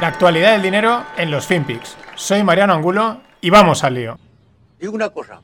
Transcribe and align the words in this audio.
La 0.00 0.08
actualidad 0.08 0.52
del 0.52 0.62
dinero 0.62 1.04
en 1.16 1.30
los 1.30 1.46
FinPix. 1.46 1.96
Soy 2.16 2.42
Mariano 2.42 2.74
Angulo 2.74 3.20
y 3.40 3.48
vamos 3.48 3.84
al 3.84 3.94
lío. 3.94 4.18
Digo 4.80 4.92
una 4.92 5.10
cosa, 5.10 5.40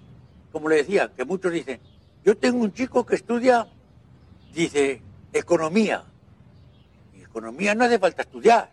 como 0.50 0.68
le 0.68 0.76
decía, 0.76 1.12
que 1.16 1.24
muchos 1.24 1.52
dicen, 1.52 1.80
yo 2.24 2.36
tengo 2.36 2.58
un 2.58 2.72
chico 2.72 3.06
que 3.06 3.14
estudia, 3.14 3.68
dice, 4.52 5.02
economía. 5.32 6.02
Y 7.16 7.22
economía 7.22 7.76
no 7.76 7.84
hace 7.84 8.00
falta 8.00 8.22
estudiar. 8.22 8.70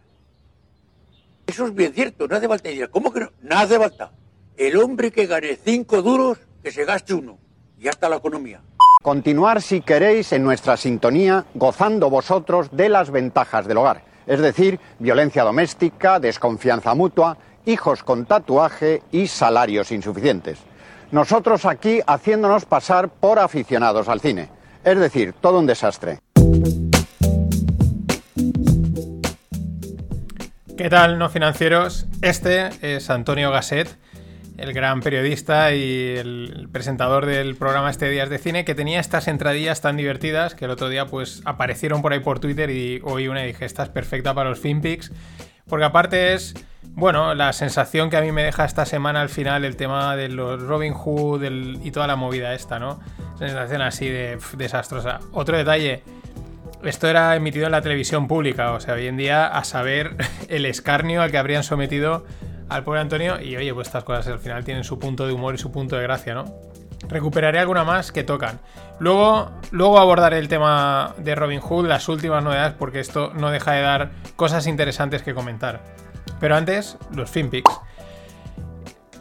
Eso 1.45 1.67
es 1.67 1.75
bien 1.75 1.93
cierto, 1.93 2.27
no 2.27 2.35
hace 2.35 2.47
falta 2.47 2.69
estudiar. 2.69 2.89
¿Cómo 2.89 3.13
que 3.13 3.19
no? 3.19 3.31
No 3.43 3.59
hace 3.59 3.77
falta. 3.77 4.11
El 4.57 4.77
hombre 4.77 5.11
que 5.11 5.27
gane 5.27 5.59
cinco 5.63 6.01
duros, 6.01 6.39
que 6.63 6.71
se 6.71 6.85
gaste 6.85 7.13
uno. 7.13 7.37
Y 7.77 7.83
ya 7.83 7.91
está 7.91 8.09
la 8.09 8.15
economía. 8.15 8.61
Continuar, 9.03 9.61
si 9.61 9.81
queréis, 9.81 10.33
en 10.33 10.43
nuestra 10.43 10.75
sintonía, 10.75 11.45
gozando 11.53 12.09
vosotros 12.09 12.69
de 12.71 12.89
las 12.89 13.11
ventajas 13.11 13.67
del 13.67 13.77
hogar. 13.77 14.16
Es 14.27 14.41
decir, 14.41 14.79
violencia 14.99 15.43
doméstica, 15.43 16.19
desconfianza 16.19 16.93
mutua, 16.93 17.37
hijos 17.65 18.03
con 18.03 18.25
tatuaje 18.25 19.01
y 19.11 19.27
salarios 19.27 19.91
insuficientes. 19.91 20.59
Nosotros 21.11 21.63
aquí 21.63 22.01
haciéndonos 22.05 22.65
pasar 22.65 23.07
por 23.07 23.39
aficionados 23.39 24.09
al 24.09 24.19
cine. 24.19 24.49
Es 24.83 24.99
decir, 24.99 25.33
todo 25.39 25.59
un 25.59 25.65
desastre. 25.65 26.19
¿Qué 30.77 30.89
tal, 30.89 31.17
no 31.17 31.29
financieros? 31.29 32.05
Este 32.21 32.69
es 32.81 33.09
Antonio 33.09 33.49
Gasset, 33.49 33.97
el 34.57 34.73
gran 34.73 35.01
periodista 35.01 35.73
y 35.73 36.15
el 36.17 36.67
presentador 36.71 37.25
del 37.25 37.55
programa 37.55 37.89
Este 37.89 38.09
Días 38.09 38.29
de 38.29 38.39
Cine, 38.39 38.65
que 38.65 38.75
tenía 38.75 38.99
estas 38.99 39.27
entradillas 39.27 39.81
tan 39.81 39.97
divertidas 39.97 40.55
que 40.55 40.65
el 40.65 40.71
otro 40.71 40.89
día 40.89 41.05
pues 41.05 41.41
aparecieron 41.45 42.01
por 42.01 42.11
ahí 42.11 42.19
por 42.19 42.39
Twitter 42.39 42.69
y 42.71 42.99
oí 43.03 43.27
una 43.27 43.43
y 43.43 43.47
dije, 43.47 43.65
esta 43.65 43.83
es 43.83 43.89
perfecta 43.89 44.33
para 44.33 44.49
los 44.49 44.59
FinPix, 44.59 45.11
porque 45.69 45.85
aparte 45.85 46.33
es, 46.33 46.55
bueno, 46.89 47.35
la 47.35 47.53
sensación 47.53 48.09
que 48.09 48.17
a 48.17 48.21
mí 48.21 48.31
me 48.31 48.43
deja 48.43 48.65
esta 48.65 48.85
semana 48.85 49.21
al 49.21 49.29
final 49.29 49.63
el 49.63 49.75
tema 49.75 50.15
de 50.15 50.29
los 50.29 50.61
Robin 50.63 50.93
Hood 50.93 51.43
y 51.83 51.91
toda 51.91 52.07
la 52.07 52.15
movida 52.15 52.53
esta, 52.55 52.79
¿no? 52.79 52.99
Sensación 53.37 53.81
así 53.81 54.09
de 54.09 54.39
desastrosa. 54.57 55.19
Otro 55.33 55.55
detalle, 55.55 56.01
esto 56.83 57.07
era 57.07 57.35
emitido 57.35 57.67
en 57.67 57.73
la 57.73 57.81
televisión 57.81 58.27
pública, 58.27 58.71
o 58.71 58.79
sea, 58.79 58.95
hoy 58.95 59.05
en 59.05 59.17
día 59.17 59.45
a 59.45 59.63
saber 59.63 60.15
el 60.49 60.65
escarnio 60.65 61.21
al 61.21 61.29
que 61.29 61.37
habrían 61.37 61.63
sometido 61.63 62.25
al 62.69 62.83
pobre 62.83 62.99
Antonio 62.99 63.41
y 63.41 63.55
oye, 63.55 63.73
pues 63.73 63.87
estas 63.87 64.03
cosas 64.03 64.27
al 64.27 64.39
final 64.39 64.63
tienen 64.63 64.83
su 64.83 64.99
punto 64.99 65.27
de 65.27 65.33
humor 65.33 65.55
y 65.55 65.57
su 65.57 65.71
punto 65.71 65.95
de 65.95 66.03
gracia, 66.03 66.33
¿no? 66.33 66.45
Recuperaré 67.07 67.59
alguna 67.59 67.83
más 67.83 68.11
que 68.11 68.23
tocan. 68.23 68.59
Luego, 68.99 69.51
luego 69.71 69.99
abordaré 69.99 70.39
el 70.39 70.47
tema 70.47 71.13
de 71.17 71.35
Robin 71.35 71.59
Hood, 71.59 71.87
las 71.87 72.09
últimas 72.09 72.43
novedades, 72.43 72.73
porque 72.73 72.99
esto 72.99 73.31
no 73.35 73.51
deja 73.51 73.73
de 73.73 73.81
dar 73.81 74.11
cosas 74.35 74.67
interesantes 74.67 75.21
que 75.21 75.33
comentar. 75.33 75.81
Pero 76.39 76.55
antes, 76.55 76.97
los 77.13 77.29
FinPix. 77.29 77.71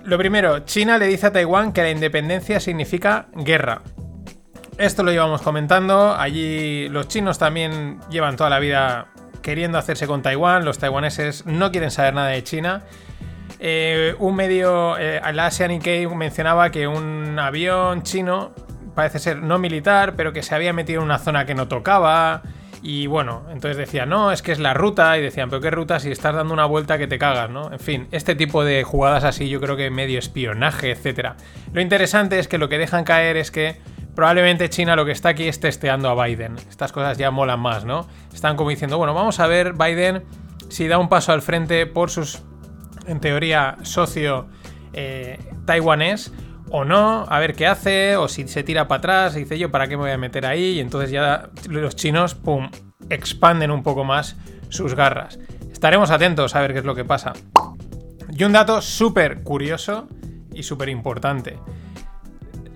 Lo 0.05 0.19
primero, 0.19 0.61
China 0.61 0.99
le 0.99 1.07
dice 1.07 1.27
a 1.27 1.33
Taiwán 1.33 1.73
que 1.73 1.83
la 1.83 1.91
independencia 1.91 2.61
significa 2.61 3.27
guerra. 3.35 3.83
Esto 4.79 5.03
lo 5.03 5.11
llevamos 5.11 5.43
comentando. 5.43 6.15
Allí 6.15 6.89
los 6.89 7.09
chinos 7.09 7.39
también 7.39 8.01
llevan 8.11 8.37
toda 8.37 8.51
la 8.51 8.59
vida 8.59 9.09
queriendo 9.43 9.79
hacerse 9.79 10.07
con 10.07 10.23
Taiwán. 10.23 10.65
Los 10.65 10.79
taiwaneses 10.79 11.47
no 11.47 11.71
quieren 11.73 11.91
saber 11.91 12.15
nada 12.15 12.29
de 12.29 12.45
China. 12.45 12.85
Eh, 13.59 14.15
un 14.19 14.37
medio, 14.37 14.99
eh, 14.99 15.21
el 15.25 15.39
Asian 15.39 15.71
Nikkei 15.71 16.07
mencionaba 16.07 16.71
que 16.71 16.87
un 16.87 17.39
avión 17.39 18.03
chino, 18.03 18.53
parece 18.95 19.19
ser 19.19 19.39
no 19.39 19.59
militar, 19.59 20.15
pero 20.17 20.33
que 20.33 20.43
se 20.43 20.55
había 20.55 20.73
metido 20.73 21.01
en 21.01 21.07
una 21.07 21.19
zona 21.19 21.47
que 21.47 21.55
no 21.55 21.69
tocaba. 21.69 22.43
Y 22.83 23.07
bueno, 23.07 23.43
entonces 23.51 23.77
decía, 23.77 24.07
no, 24.07 24.31
es 24.31 24.43
que 24.43 24.53
es 24.53 24.59
la 24.59 24.75
ruta. 24.75 25.17
Y 25.19 25.23
decían, 25.23 25.51
pero 25.51 25.61
qué 25.61 25.71
ruta 25.71 25.99
si 25.99 26.11
estás 26.11 26.35
dando 26.35 26.55
una 26.55 26.67
vuelta 26.67 26.99
que 26.99 27.07
te 27.07 27.19
cagas, 27.19 27.51
¿no? 27.51 27.73
En 27.73 27.81
fin, 27.81 28.07
este 28.13 28.35
tipo 28.35 28.65
de 28.65 28.85
jugadas 28.85 29.25
así, 29.25 29.49
yo 29.49 29.61
creo 29.61 29.77
que 29.77 29.91
medio 29.91 30.19
espionaje, 30.19 30.93
etc. 30.93 31.31
Lo 31.73 31.81
interesante 31.81 32.39
es 32.39 32.49
que 32.49 32.59
lo 32.59 32.69
que 32.69 32.79
dejan 32.79 33.05
caer 33.05 33.37
es 33.37 33.51
que 33.51 33.81
probablemente 34.15 34.71
China 34.71 34.97
lo 34.97 35.05
que 35.05 35.13
está 35.13 35.31
aquí 35.31 35.49
es 35.49 35.61
testeando 35.61 36.09
a 36.09 36.25
Biden. 36.25 36.57
Estas 36.71 36.93
cosas 36.93 37.19
ya 37.19 37.31
molan 37.31 37.61
más, 37.61 37.85
¿no? 37.85 38.07
Están 38.33 38.57
como 38.57 38.71
diciendo, 38.71 38.99
bueno, 38.99 39.15
vamos 39.15 39.41
a 39.41 39.47
ver 39.47 39.73
Biden 39.75 40.25
si 40.69 40.89
da 40.89 40.99
un 40.99 41.09
paso 41.09 41.33
al 41.33 41.43
frente 41.43 41.87
por 41.87 42.11
sus, 42.11 42.43
en 43.07 43.21
teoría, 43.21 43.77
socio 43.83 44.49
eh, 44.93 45.39
taiwanés 45.65 46.33
o 46.71 46.85
no, 46.85 47.25
a 47.29 47.39
ver 47.39 47.55
qué 47.55 47.67
hace, 47.67 48.17
o 48.17 48.29
si 48.29 48.49
se 48.49 48.63
tira 48.63 48.89
para 48.89 48.99
atrás 48.99 49.37
y 49.37 49.41
dice 49.41 49.59
yo, 49.59 49.71
¿para 49.71 49.87
qué 49.87 49.97
me 49.97 50.03
voy 50.03 50.11
a 50.11 50.19
meter 50.19 50.47
ahí? 50.47 50.77
Y 50.77 50.81
entonces 50.81 51.11
ya 51.11 51.51
los 51.69 51.95
chinos, 51.95 52.35
¡pum!, 52.35 52.71
expanden 53.09 53.71
un 53.71 53.83
poco 53.83 54.05
más 54.05 54.37
sus 54.69 54.95
garras. 54.95 55.39
Estaremos 55.71 56.11
atentos 56.11 56.55
a 56.55 56.61
ver 56.61 56.73
qué 56.73 56.81
es 56.81 56.85
lo 56.85 56.95
que 56.95 57.05
pasa. 57.05 57.35
Y 58.37 58.45
un 58.45 58.53
dato 58.53 58.81
súper 58.83 59.43
curioso 59.43 60.09
y 60.53 60.63
súper 60.65 60.89
importante. 60.89 61.59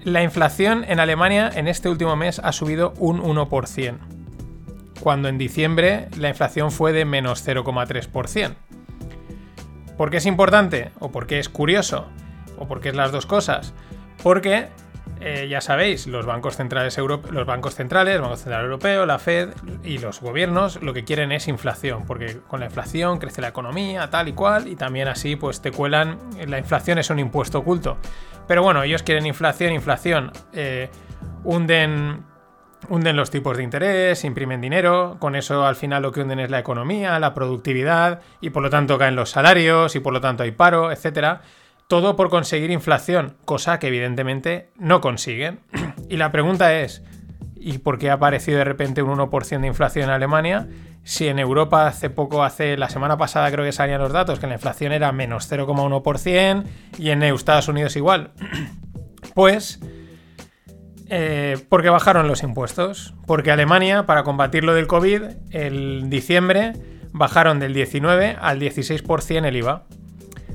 La 0.05 0.23
inflación 0.23 0.85
en 0.87 1.01
Alemania 1.01 1.51
en 1.55 1.69
este 1.69 1.89
último 1.89 2.17
mes 2.17 2.39
ha 2.39 2.53
subido 2.53 2.95
un 2.99 3.21
1%, 3.23 3.99
cuando 5.01 5.29
en 5.29 5.37
diciembre 5.37 6.09
la 6.17 6.29
inflación 6.29 6.71
fue 6.71 6.93
de 6.93 7.05
menos 7.05 7.47
0,3%. 7.47 8.55
¿Por 10.01 10.09
qué 10.09 10.17
es 10.17 10.25
importante? 10.25 10.93
¿O 10.99 11.13
por 11.13 11.27
qué 11.27 11.39
es 11.39 11.51
curioso? 11.51 12.09
¿O 12.57 12.67
por 12.67 12.81
qué 12.81 12.89
es 12.89 12.97
las 12.97 13.13
dos 13.13 13.27
cosas? 13.27 13.75
Porque, 14.23 14.69
eh, 15.21 15.47
ya 15.51 15.61
sabéis, 15.61 16.07
los 16.07 16.25
bancos 16.25 16.57
centrales 16.57 16.97
los 16.97 17.45
bancos 17.45 17.75
centrales, 17.75 18.15
el 18.15 18.23
Banco 18.23 18.37
Central 18.39 18.65
Europeo, 18.65 19.05
la 19.05 19.19
Fed 19.19 19.51
y 19.85 19.99
los 19.99 20.23
gobiernos 20.23 20.81
lo 20.81 20.95
que 20.95 21.05
quieren 21.05 21.33
es 21.33 21.49
inflación, 21.49 22.07
porque 22.07 22.39
con 22.49 22.61
la 22.61 22.67
inflación 22.67 23.19
crece 23.19 23.43
la 23.43 23.49
economía, 23.49 24.09
tal 24.09 24.29
y 24.29 24.33
cual, 24.33 24.69
y 24.69 24.77
también 24.77 25.07
así 25.07 25.37
pues 25.37 25.61
te 25.61 25.71
cuelan, 25.71 26.19
la 26.49 26.57
inflación 26.57 26.97
es 26.97 27.11
un 27.11 27.19
impuesto 27.19 27.59
oculto. 27.59 27.99
Pero 28.49 28.63
bueno, 28.63 28.83
ellos 28.83 29.03
quieren 29.03 29.27
inflación, 29.27 29.71
inflación. 29.75 30.33
Eh, 30.55 30.89
hunden, 31.45 32.25
hunden 32.89 33.17
los 33.17 33.31
tipos 33.31 33.57
de 33.57 33.63
interés, 33.63 34.25
imprimen 34.25 34.61
dinero. 34.61 35.17
Con 35.19 35.37
eso 35.37 35.65
al 35.67 35.77
final 35.77 36.03
lo 36.03 36.13
que 36.13 36.21
hunden 36.21 36.41
es 36.41 36.51
la 36.51 36.59
economía, 36.59 37.19
la 37.19 37.35
productividad 37.35 38.21
y 38.41 38.51
por 38.51 38.63
lo 38.63 38.71
tanto 38.71 38.99
caen 38.99 39.17
los 39.17 39.31
salarios 39.31 39.95
y 39.97 40.01
por 40.01 40.13
lo 40.13 40.21
tanto 40.21 40.43
hay 40.43 40.53
paro, 40.53 40.91
etc. 40.91 41.41
Todo 41.87 42.17
por 42.17 42.31
conseguir 42.31 42.71
inflación, 42.71 43.37
cosa 43.45 43.79
que 43.79 43.89
evidentemente 43.89 44.71
no 44.77 45.01
consiguen. 45.01 45.61
y 46.09 46.17
la 46.17 46.33
pregunta 46.33 46.79
es, 46.81 47.03
¿y 47.57 47.79
por 47.79 47.99
qué 47.99 48.11
ha 48.11 48.15
aparecido 48.15 48.59
de 48.59 48.65
repente 48.65 49.03
un 49.03 49.19
1% 49.19 49.61
de 49.61 49.67
inflación 49.67 50.05
en 50.05 50.11
Alemania? 50.11 50.69
Si 51.03 51.29
en 51.29 51.39
Europa 51.39 51.87
hace 51.87 52.11
poco, 52.11 52.45
hace 52.45 52.77
la 52.77 52.91
semana 52.91 53.17
pasada 53.17 53.51
creo 53.51 53.65
que 53.65 53.73
salían 53.73 54.01
los 54.01 54.13
datos, 54.13 54.39
que 54.39 54.47
la 54.47 54.55
inflación 54.55 54.93
era 54.93 55.13
menos 55.13 55.51
0,1% 55.51 56.65
y 56.99 57.11
en 57.11 57.23
Estados 57.23 57.69
Unidos 57.69 57.97
igual. 57.97 58.33
pues, 59.35 59.81
eh, 61.11 61.59
porque 61.69 61.91
bajaron 61.91 62.29
los 62.29 62.43
impuestos. 62.43 63.15
Porque 63.27 63.51
Alemania, 63.51 64.07
para 64.07 64.23
combatir 64.23 64.65
lo 64.65 64.75
del 64.75 64.87
COVID, 64.87 65.23
en 65.51 66.09
diciembre 66.09 66.73
bajaron 67.13 67.59
del 67.59 67.75
19 67.75 68.37
al 68.41 68.61
16% 68.61 69.45
el 69.45 69.57
IVA. 69.57 69.85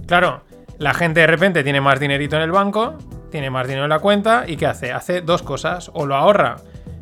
Claro, 0.07 0.43
la 0.77 0.93
gente 0.93 1.19
de 1.19 1.27
repente 1.27 1.63
tiene 1.63 1.81
más 1.81 1.99
dinerito 1.99 2.37
en 2.37 2.41
el 2.41 2.51
banco, 2.51 2.97
tiene 3.29 3.49
más 3.49 3.67
dinero 3.67 3.83
en 3.83 3.89
la 3.89 3.99
cuenta 3.99 4.45
y 4.47 4.55
¿qué 4.55 4.65
hace? 4.65 4.93
Hace 4.93 5.21
dos 5.21 5.41
cosas, 5.41 5.91
o 5.93 6.05
lo 6.05 6.15
ahorra 6.15 6.57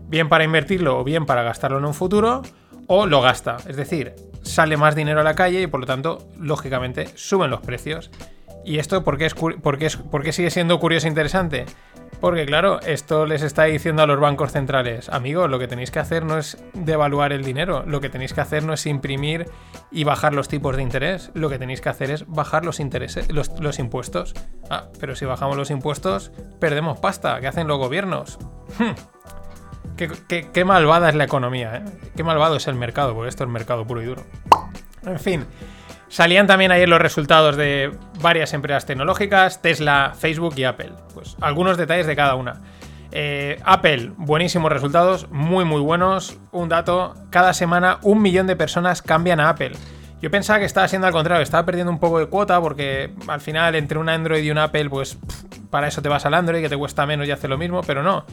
bien 0.08 0.30
para 0.30 0.44
invertirlo 0.44 1.00
o 1.00 1.04
bien 1.04 1.26
para 1.26 1.44
gastarlo 1.44 1.80
en 1.80 1.86
un 1.86 1.94
futuro, 1.94 2.44
o 2.88 3.06
lo 3.06 3.22
gasta. 3.22 3.58
Es 3.68 3.76
decir, 3.76 4.14
sale 4.44 4.78
más 4.78 4.96
dinero 4.96 5.22
a 5.22 5.24
la 5.24 5.34
calle 5.36 5.62
y 5.62 5.68
por 5.68 5.80
lo 5.80 5.86
tanto, 5.86 6.28
lógicamente, 6.38 7.08
suben 7.16 7.50
los 7.50 7.62
precios. 7.62 8.12
¿Y 8.66 8.78
esto 8.78 9.04
por 9.04 9.18
qué, 9.18 9.26
es, 9.26 9.34
por 9.34 10.32
sigue 10.32 10.52
siendo 10.52 10.80
curioso 10.80 11.08
e 11.08 11.10
interesante? 11.10 11.66
Porque 12.24 12.46
claro, 12.46 12.80
esto 12.80 13.26
les 13.26 13.42
está 13.42 13.66
diciendo 13.66 14.02
a 14.02 14.08
los 14.08 14.18
bancos 14.18 14.54
centrales, 14.54 15.10
amigos, 15.10 15.50
lo 15.50 15.60
que 15.60 15.68
tenéis 15.68 15.92
que 15.92 16.00
hacer 16.00 16.24
no 16.24 16.38
es 16.38 16.58
devaluar 16.72 17.34
el 17.34 17.44
dinero, 17.44 17.84
lo 17.86 18.00
que 18.00 18.08
tenéis 18.08 18.32
que 18.32 18.40
hacer 18.40 18.64
no 18.64 18.72
es 18.72 18.86
imprimir 18.86 19.50
y 19.92 20.06
bajar 20.06 20.34
los 20.34 20.48
tipos 20.48 20.78
de 20.78 20.84
interés, 20.84 21.32
lo 21.34 21.50
que 21.50 21.60
tenéis 21.60 21.82
que 21.82 21.90
hacer 21.90 22.12
es 22.12 22.26
bajar 22.26 22.64
los 22.64 22.80
intereses, 22.80 23.28
los, 23.30 23.78
impuestos. 23.78 24.34
Ah, 24.70 24.86
pero 25.02 25.18
si 25.18 25.26
bajamos 25.26 25.58
los 25.58 25.70
impuestos, 25.70 26.32
perdemos 26.62 26.98
pasta, 26.98 27.42
¿qué 27.42 27.48
hacen 27.48 27.68
los 27.68 27.78
gobiernos? 27.78 28.40
Hmm. 28.80 28.94
Qué, 29.98 30.64
malvada 30.64 31.10
es 31.10 31.16
la 31.16 31.26
economía, 31.26 31.76
¿eh? 31.76 31.84
Qué 32.16 32.24
malvado 32.24 32.56
es 32.56 32.70
el 32.70 32.76
mercado, 32.76 33.14
porque 33.16 33.28
esto 33.28 33.44
es 33.44 33.50
mercado 33.50 33.86
puro 33.86 34.02
y 34.02 34.06
duro. 34.06 34.24
En 35.06 35.20
fin, 35.20 35.46
salían 36.14 36.46
también 36.46 36.72
ayer 36.72 36.88
los 36.88 37.02
resultados 37.02 37.58
de 37.58 37.92
varias 38.22 38.54
empresas 38.54 38.86
tecnológicas, 38.86 39.64
Tesla, 39.64 40.14
Facebook 40.16 40.54
y 40.58 40.64
Apple. 40.64 40.92
Pues 41.16 41.36
algunos 41.42 41.76
detalles 41.76 42.06
de 42.06 42.16
cada 42.16 42.36
una. 42.36 42.62
Eh, 43.12 43.60
Apple, 43.66 44.12
buenísimos 44.18 44.72
resultados, 44.72 45.28
muy 45.32 45.66
muy 45.66 45.82
buenos. 45.82 46.38
Un 46.52 46.70
dato, 46.70 47.16
cada 47.32 47.54
semana 47.54 47.98
un 48.04 48.22
millón 48.22 48.46
de 48.46 48.56
personas 48.56 49.02
cambian 49.02 49.40
a 49.40 49.50
Apple. 49.50 49.72
Yo 50.24 50.32
pensaba 50.32 50.58
que 50.60 50.66
estaba 50.66 50.88
siendo 50.88 51.06
al 51.06 51.12
contrario, 51.12 51.44
estaba 51.44 51.66
perdiendo 51.66 51.92
un 51.92 52.00
poco 52.00 52.18
de 52.18 52.28
cuota 52.28 52.62
porque 52.62 53.12
al 53.28 53.42
final 53.42 53.76
entre 53.76 53.98
un 53.98 54.08
Android 54.08 54.42
y 54.42 54.52
un 54.52 54.58
Apple, 54.58 54.90
pues 54.90 55.18
para 55.70 55.90
eso 55.90 56.02
te 56.02 56.08
vas 56.08 56.26
al 56.26 56.34
Android, 56.34 56.62
que 56.62 56.70
te 56.70 56.78
cuesta 56.78 57.06
menos 57.06 57.28
y 57.28 57.32
hace 57.32 57.50
lo 57.50 57.58
mismo, 57.58 57.82
pero 57.82 58.04
no. 58.04 58.24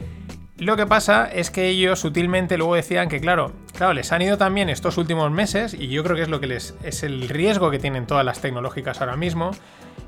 Lo 0.58 0.76
que 0.76 0.86
pasa 0.86 1.30
es 1.32 1.52
que 1.52 1.70
ellos 1.70 2.00
sutilmente 2.00 2.58
luego 2.58 2.76
decían 2.76 3.08
que, 3.08 3.22
claro, 3.22 3.54
claro, 3.72 3.94
les 3.94 4.12
han 4.12 4.22
ido 4.22 4.38
también 4.38 4.68
estos 4.68 4.98
últimos 4.98 5.32
meses, 5.32 5.74
y 5.74 5.88
yo 5.88 6.04
creo 6.04 6.18
que 6.18 6.24
es 6.24 6.30
lo 6.30 6.42
que 6.42 6.48
les. 6.48 6.76
es 6.84 7.04
el 7.04 7.30
riesgo 7.30 7.72
que 7.72 7.80
tienen 7.80 8.08
todas 8.08 8.26
las 8.26 8.42
tecnológicas 8.42 9.00
ahora 9.00 9.16
mismo 9.16 9.52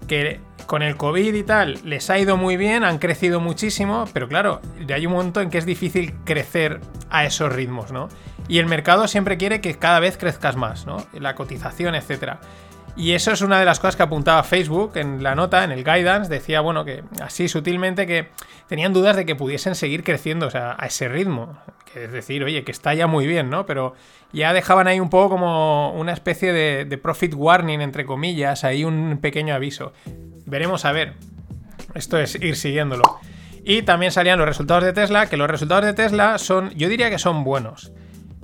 que 0.07 0.39
con 0.65 0.81
el 0.81 0.98
COVID 0.98 1.33
y 1.33 1.44
tal 1.44 1.80
les 1.83 2.09
ha 2.09 2.18
ido 2.18 2.38
muy 2.38 2.57
bien, 2.57 2.83
han 2.83 2.98
crecido 2.98 3.39
muchísimo, 3.39 4.06
pero 4.13 4.27
claro, 4.27 4.62
hay 4.94 5.06
un 5.06 5.13
momento 5.13 5.42
en 5.42 5.50
que 5.50 5.57
es 5.57 5.65
difícil 5.65 6.13
crecer 6.24 6.80
a 7.09 7.25
esos 7.25 7.51
ritmos, 7.51 7.92
¿no? 7.92 8.09
Y 8.48 8.59
el 8.59 8.65
mercado 8.65 9.07
siempre 9.07 9.38
quiere 9.38 9.62
que 9.62 9.75
cada 9.75 10.00
vez 10.00 10.18
crezcas 10.18 10.56
más, 10.56 10.86
¿no? 10.86 11.06
La 11.13 11.36
cotización, 11.36 11.95
etcétera. 11.95 12.39
Y 12.95 13.13
eso 13.13 13.31
es 13.31 13.42
una 13.42 13.59
de 13.59 13.65
las 13.65 13.80
cosas 13.80 13.95
que 13.95 14.03
apuntaba 14.03 14.44
Facebook 14.44 14.94
en 14.95 15.24
la 15.24 15.33
nota, 15.33 15.63
en 15.63 15.71
el 15.71 15.83
guidance, 15.83 16.30
decía, 16.30 16.59
bueno, 16.59 16.83
que 16.83 17.03
así 17.21 17.48
sutilmente 17.48 18.06
que 18.06 18.30
tenían 18.68 18.92
dudas 18.92 19.15
de 19.15 19.25
que 19.25 19.36
pudiesen 19.36 19.75
seguir 19.75 20.03
creciendo, 20.03 20.48
o 20.48 20.50
sea, 20.50 20.75
a 20.77 20.88
ese 20.88 21.07
ritmo. 21.07 21.57
Que 21.92 22.06
es 22.06 22.12
decir, 22.12 22.44
oye, 22.44 22.63
que 22.63 22.71
está 22.71 22.94
ya 22.94 23.07
muy 23.07 23.27
bien, 23.27 23.50
¿no? 23.50 23.65
Pero 23.65 23.94
ya 24.33 24.54
dejaban 24.54 24.88
ahí 24.88 25.00
un 25.00 25.10
poco 25.10 25.30
como 25.30 25.92
una 25.94 26.13
especie 26.13 26.54
de, 26.54 26.98
profit 26.98 27.33
warning, 27.36 27.81
entre 27.81 28.06
comillas, 28.06 28.63
ahí 28.63 28.83
un 28.83 29.19
pequeño 29.22 29.54
aviso. 29.54 29.94
Veremos 30.45 30.86
a 30.86 30.92
ver. 30.92 31.13
Esto 31.95 32.18
es 32.19 32.36
ir 32.36 32.56
siguiéndolo. 32.56 33.04
Y 33.63 33.83
también 33.83 34.12
salían 34.12 34.39
los 34.39 34.48
resultados 34.48 34.83
de 34.83 34.94
Tesla, 34.94 35.28
que 35.28 35.38
los 35.38 35.50
resultados 35.50 35.86
de 35.86 35.94
Tesla 35.94 36.38
son, 36.38 36.72
yo 36.72 36.89
diría 36.89 37.10
que 37.10 37.19
son 37.19 37.44
buenos. 37.44 37.92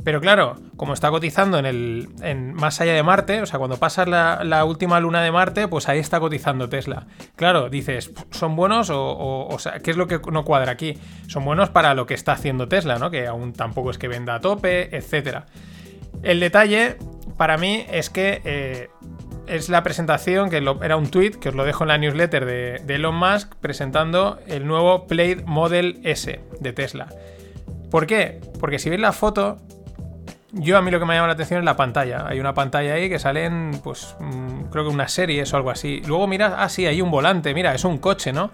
Pero 0.08 0.22
claro, 0.22 0.56
como 0.78 0.94
está 0.94 1.10
cotizando 1.10 1.60
en 1.60 1.66
el 1.66 2.08
más 2.54 2.80
allá 2.80 2.94
de 2.94 3.04
Marte, 3.04 3.42
o 3.42 3.46
sea, 3.46 3.60
cuando 3.60 3.76
pasas 3.76 4.08
la, 4.08 4.64
última 4.64 5.02
luna 5.02 5.22
de 5.22 5.34
Marte, 5.34 5.68
pues 5.68 5.90
ahí 5.90 6.00
está 6.00 6.22
cotizando 6.22 6.70
Tesla. 6.70 7.08
Claro, 7.36 7.70
dices, 7.70 8.14
¿son 8.32 8.56
buenos 8.56 8.90
o, 8.90 9.58
qué 9.84 9.92
es 9.92 9.98
lo 9.98 10.08
que 10.08 10.22
no 10.32 10.46
cuadra 10.46 10.72
aquí? 10.72 10.98
Son 11.28 11.44
buenos 11.44 11.72
para 11.72 11.94
lo 11.94 12.06
que 12.06 12.14
está 12.14 12.32
haciendo 12.32 12.70
Tesla, 12.70 13.00
¿no? 13.00 13.12
Que 13.12 13.28
aún 13.28 13.52
tampoco 13.52 13.92
es 13.92 13.98
que 13.98 14.08
venda 14.08 14.36
a 14.36 14.40
tope, 14.40 14.96
etcétera. 14.96 15.46
El 16.24 16.40
detalle 16.40 16.98
para 17.38 17.58
mí 17.58 17.86
es 17.90 18.10
que 18.10 18.42
eh, 18.44 18.90
es 19.48 19.70
la 19.70 19.84
presentación, 19.84 20.50
que 20.50 20.58
era 20.58 20.98
un 20.98 21.10
tweet, 21.10 21.32
que 21.32 21.50
os 21.50 21.56
lo 21.56 21.64
dejo 21.64 21.84
en 21.84 21.88
la 21.90 21.98
newsletter 21.98 22.46
de, 22.46 22.96
Elon 22.96 23.16
Musk, 23.16 23.56
presentando 23.56 24.40
el 24.48 24.68
nuevo 24.68 25.08
Plate 25.08 25.44
Model 25.46 26.00
S 26.04 26.40
de 26.60 26.74
Tesla. 26.74 27.08
¿Por 27.90 28.06
qué? 28.06 28.42
Porque 28.60 28.80
si 28.80 28.90
veis 28.90 29.02
la 29.02 29.14
foto, 29.14 29.58
yo 30.52 30.78
a 30.78 30.82
mí 30.82 30.92
lo 30.92 31.00
que 31.00 31.06
me 31.06 31.16
llama 31.16 31.28
la 31.28 31.34
atención 31.34 31.60
es 31.60 31.66
la 31.66 31.78
pantalla. 31.78 32.26
Hay 32.28 32.40
una 32.40 32.54
pantalla 32.54 32.94
ahí 32.94 33.10
que 33.10 33.20
salen, 33.20 33.80
pues, 33.84 34.16
mm, 34.20 34.64
creo 34.72 34.84
que 34.84 34.90
una 34.90 35.08
serie 35.08 35.44
o 35.44 35.56
algo 35.56 35.70
así. 35.70 36.02
Luego 36.06 36.28
mira, 36.28 36.56
ah, 36.60 36.70
sí, 36.70 36.86
hay 36.86 37.02
un 37.02 37.12
volante, 37.12 37.54
mira, 37.54 37.74
es 37.74 37.86
un 37.86 37.98
coche, 37.98 38.34
¿no? 38.34 38.52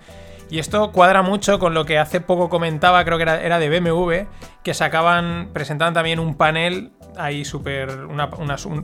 Y 0.49 0.59
esto 0.59 0.91
cuadra 0.91 1.23
mucho 1.23 1.57
con 1.57 1.73
lo 1.73 1.85
que 1.85 1.97
hace 1.97 2.21
poco 2.21 2.49
comentaba, 2.49 3.03
creo 3.05 3.17
que 3.17 3.23
era, 3.23 3.59
de 3.59 3.79
BMW, 3.79 4.27
que 4.63 4.73
sacaban, 4.75 5.49
presentaban 5.51 5.95
también 5.95 6.19
un 6.19 6.35
panel 6.35 6.91
ahí 7.17 7.45
súper 7.45 8.07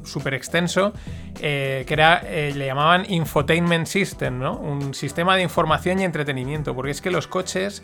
super 0.03 0.33
extenso, 0.33 0.93
eh, 1.41 1.83
que 1.87 1.93
era, 1.93 2.21
eh, 2.25 2.53
le 2.55 2.65
llamaban 2.65 3.05
Infotainment 3.09 3.87
System, 3.87 4.39
¿no? 4.39 4.57
Un 4.57 4.93
sistema 4.93 5.35
de 5.35 5.43
información 5.43 5.99
y 5.99 6.03
entretenimiento, 6.03 6.75
porque 6.75 6.91
es 6.91 7.01
que 7.01 7.11
los 7.11 7.27
coches 7.27 7.83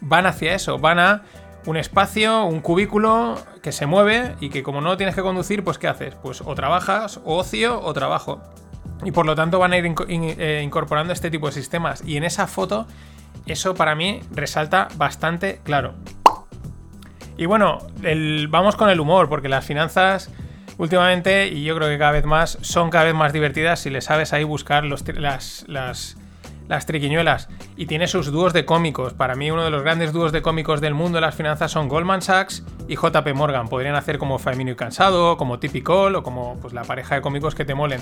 van 0.00 0.26
hacia 0.26 0.54
eso, 0.54 0.78
van 0.78 0.98
a 0.98 1.22
un 1.66 1.76
espacio, 1.76 2.44
un 2.44 2.60
cubículo 2.60 3.36
que 3.62 3.72
se 3.72 3.86
mueve 3.86 4.34
y 4.40 4.50
que 4.50 4.62
como 4.62 4.80
no 4.80 4.96
tienes 4.96 5.14
que 5.14 5.22
conducir, 5.22 5.62
pues 5.62 5.78
¿qué 5.78 5.88
haces? 5.88 6.14
Pues 6.16 6.42
o 6.44 6.54
trabajas, 6.54 7.20
o 7.24 7.36
ocio, 7.36 7.80
o 7.80 7.92
trabajo. 7.92 8.40
Y 9.04 9.10
por 9.12 9.26
lo 9.26 9.34
tanto 9.34 9.58
van 9.58 9.72
a 9.72 9.78
ir 9.78 9.94
eh, 10.08 10.62
incorporando 10.64 11.12
este 11.12 11.30
tipo 11.30 11.46
de 11.46 11.52
sistemas. 11.52 12.02
Y 12.04 12.16
en 12.16 12.24
esa 12.24 12.46
foto, 12.46 12.86
eso 13.46 13.74
para 13.74 13.94
mí 13.94 14.20
resalta 14.32 14.88
bastante 14.96 15.60
claro. 15.64 15.94
Y 17.36 17.46
bueno, 17.46 17.78
vamos 18.48 18.76
con 18.76 18.90
el 18.90 19.00
humor, 19.00 19.28
porque 19.28 19.48
las 19.48 19.64
finanzas 19.64 20.30
últimamente, 20.78 21.48
y 21.48 21.64
yo 21.64 21.76
creo 21.76 21.88
que 21.88 21.98
cada 21.98 22.12
vez 22.12 22.24
más, 22.24 22.58
son 22.60 22.90
cada 22.90 23.04
vez 23.04 23.14
más 23.14 23.32
divertidas 23.32 23.80
si 23.80 23.90
le 23.90 24.00
sabes 24.00 24.32
ahí 24.32 24.44
buscar 24.44 24.84
los, 24.84 25.06
las, 25.16 25.64
las 25.68 26.16
las 26.68 26.86
triquiñuelas. 26.86 27.48
Y 27.76 27.86
tiene 27.86 28.06
sus 28.06 28.32
dúos 28.32 28.52
de 28.52 28.64
cómicos. 28.64 29.12
Para 29.12 29.34
mí, 29.34 29.50
uno 29.50 29.64
de 29.64 29.70
los 29.70 29.82
grandes 29.82 30.12
dúos 30.12 30.32
de 30.32 30.42
cómicos 30.42 30.80
del 30.80 30.94
mundo 30.94 31.16
de 31.16 31.22
las 31.22 31.34
finanzas 31.34 31.70
son 31.70 31.88
Goldman 31.88 32.22
Sachs 32.22 32.64
y 32.88 32.96
JP 32.96 33.34
Morgan. 33.34 33.68
Podrían 33.68 33.94
hacer 33.94 34.18
como 34.18 34.38
Famino 34.38 34.70
y 34.70 34.74
Cansado, 34.74 35.36
como 35.36 35.58
Typical 35.58 36.16
o 36.16 36.22
como 36.22 36.58
pues, 36.60 36.72
la 36.72 36.82
pareja 36.82 37.16
de 37.16 37.20
cómicos 37.20 37.54
que 37.54 37.64
te 37.64 37.74
molen. 37.74 38.00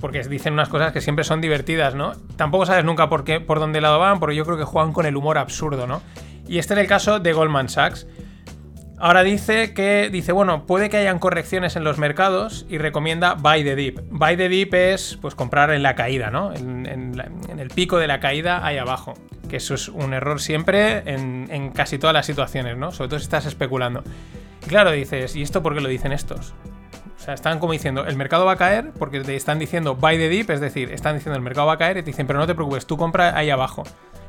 Porque 0.00 0.22
dicen 0.22 0.52
unas 0.52 0.68
cosas 0.68 0.92
que 0.92 1.00
siempre 1.00 1.24
son 1.24 1.40
divertidas, 1.40 1.96
¿no? 1.96 2.12
Tampoco 2.36 2.66
sabes 2.66 2.84
nunca 2.84 3.08
por 3.08 3.24
qué, 3.24 3.40
por 3.40 3.58
dónde 3.58 3.80
lado 3.80 3.98
van, 3.98 4.20
porque 4.20 4.36
yo 4.36 4.44
creo 4.44 4.56
que 4.56 4.64
juegan 4.64 4.92
con 4.92 5.06
el 5.06 5.16
humor 5.16 5.38
absurdo, 5.38 5.88
¿no? 5.88 6.02
Y 6.46 6.58
este 6.58 6.74
es 6.74 6.80
el 6.80 6.86
caso 6.86 7.18
de 7.18 7.32
Goldman 7.32 7.68
Sachs. 7.68 8.06
Ahora 9.00 9.22
dice 9.22 9.74
que, 9.74 10.08
dice, 10.10 10.32
bueno, 10.32 10.66
puede 10.66 10.90
que 10.90 10.96
hayan 10.96 11.20
correcciones 11.20 11.76
en 11.76 11.84
los 11.84 11.98
mercados 11.98 12.66
y 12.68 12.78
recomienda 12.78 13.34
buy 13.34 13.62
the 13.62 13.76
dip. 13.76 14.00
Buy 14.10 14.36
the 14.36 14.48
dip 14.48 14.74
es, 14.74 15.18
pues, 15.20 15.36
comprar 15.36 15.70
en 15.70 15.84
la 15.84 15.94
caída, 15.94 16.30
¿no? 16.30 16.52
En, 16.52 16.88
el 17.58 17.68
pico 17.68 17.98
de 17.98 18.08
la 18.08 18.18
caída 18.18 18.66
ahí 18.66 18.76
abajo. 18.76 19.14
Que 19.48 19.58
eso 19.58 19.74
es 19.74 19.88
un 19.88 20.14
error 20.14 20.40
siempre 20.40 21.02
en, 21.06 21.70
casi 21.70 21.98
todas 21.98 22.12
las 22.12 22.26
situaciones, 22.26 22.76
¿no? 22.76 22.90
Sobre 22.90 23.08
todo 23.10 23.20
si 23.20 23.24
estás 23.24 23.46
especulando. 23.46 24.02
Y 24.64 24.68
claro, 24.68 24.90
dices, 24.90 25.36
¿y 25.36 25.42
esto 25.42 25.62
por 25.62 25.74
qué 25.74 25.80
lo 25.80 25.88
dicen 25.88 26.12
estos? 26.12 26.52
O 27.16 27.20
sea, 27.20 27.34
están 27.34 27.60
como 27.60 27.72
diciendo, 27.72 28.04
el 28.04 28.16
mercado 28.16 28.46
va 28.46 28.52
a 28.52 28.56
caer 28.56 28.92
porque 28.98 29.20
te 29.20 29.36
están 29.36 29.60
diciendo 29.60 29.94
buy 29.94 30.18
the 30.18 30.28
dip, 30.28 30.50
es 30.50 30.60
decir, 30.60 30.92
están 30.92 31.16
diciendo 31.16 31.36
el 31.36 31.42
mercado 31.42 31.68
va 31.68 31.74
a 31.74 31.78
caer 31.78 31.98
y 31.98 32.02
te 32.02 32.06
dicen, 32.06 32.26
pero 32.26 32.38
no 32.38 32.46
te 32.46 32.54
preocupes, 32.54 32.86
tú 32.86 32.96
compra 32.96 33.36
ahí 33.36 33.50
abajo. 33.50 33.84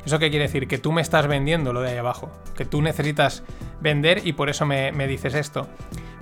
¿Eso 0.06 0.20
qué 0.20 0.30
quiere 0.30 0.46
decir? 0.46 0.68
Que 0.68 0.78
tú 0.78 0.92
me 0.92 1.02
estás 1.02 1.28
vendiendo 1.28 1.74
lo 1.74 1.82
de 1.82 1.92
ahí 1.92 1.98
abajo. 1.98 2.32
Que 2.56 2.66
tú 2.66 2.82
necesitas 2.82 3.44
vender 3.82 4.26
y 4.26 4.34
por 4.34 4.50
eso 4.50 4.66
me, 4.66 4.92
dices 5.08 5.34
esto. 5.34 5.68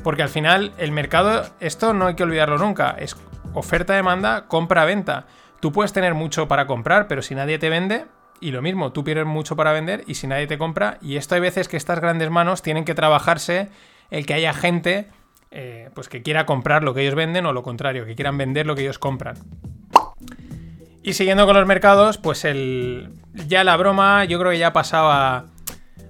Porque 0.03 0.23
al 0.23 0.29
final 0.29 0.73
el 0.77 0.91
mercado, 0.91 1.45
esto 1.59 1.93
no 1.93 2.07
hay 2.07 2.15
que 2.15 2.23
olvidarlo 2.23 2.57
nunca, 2.57 2.95
es 2.99 3.15
oferta-demanda, 3.53 4.47
compra-venta. 4.47 5.27
Tú 5.59 5.71
puedes 5.71 5.93
tener 5.93 6.13
mucho 6.13 6.47
para 6.47 6.67
comprar, 6.67 7.07
pero 7.07 7.21
si 7.21 7.35
nadie 7.35 7.59
te 7.59 7.69
vende, 7.69 8.05
y 8.39 8.51
lo 8.51 8.61
mismo, 8.61 8.91
tú 8.91 9.03
pierdes 9.03 9.25
mucho 9.25 9.55
para 9.55 9.71
vender 9.71 10.03
y 10.05 10.13
si 10.13 10.27
nadie 10.27 10.47
te 10.47 10.57
compra, 10.57 10.99
y 11.01 11.17
esto 11.17 11.35
hay 11.35 11.41
veces 11.41 11.67
que 11.67 11.77
estas 11.77 11.99
grandes 11.99 12.29
manos 12.29 12.61
tienen 12.61 12.85
que 12.85 12.93
trabajarse 12.93 13.69
el 14.11 14.25
que 14.25 14.35
haya 14.35 14.53
gente 14.53 15.07
eh, 15.49 15.89
pues 15.93 16.09
que 16.09 16.21
quiera 16.21 16.45
comprar 16.45 16.83
lo 16.83 16.93
que 16.93 17.01
ellos 17.01 17.15
venden 17.15 17.45
o 17.45 17.53
lo 17.53 17.63
contrario, 17.63 18.05
que 18.05 18.15
quieran 18.15 18.37
vender 18.37 18.65
lo 18.65 18.75
que 18.75 18.81
ellos 18.81 18.99
compran. 18.99 19.37
Y 21.03 21.13
siguiendo 21.13 21.45
con 21.45 21.55
los 21.55 21.65
mercados, 21.65 22.17
pues 22.17 22.43
el, 22.43 23.13
ya 23.47 23.63
la 23.63 23.77
broma, 23.77 24.25
yo 24.25 24.39
creo 24.39 24.51
que 24.51 24.57
ya 24.57 24.73
pasaba 24.73 25.45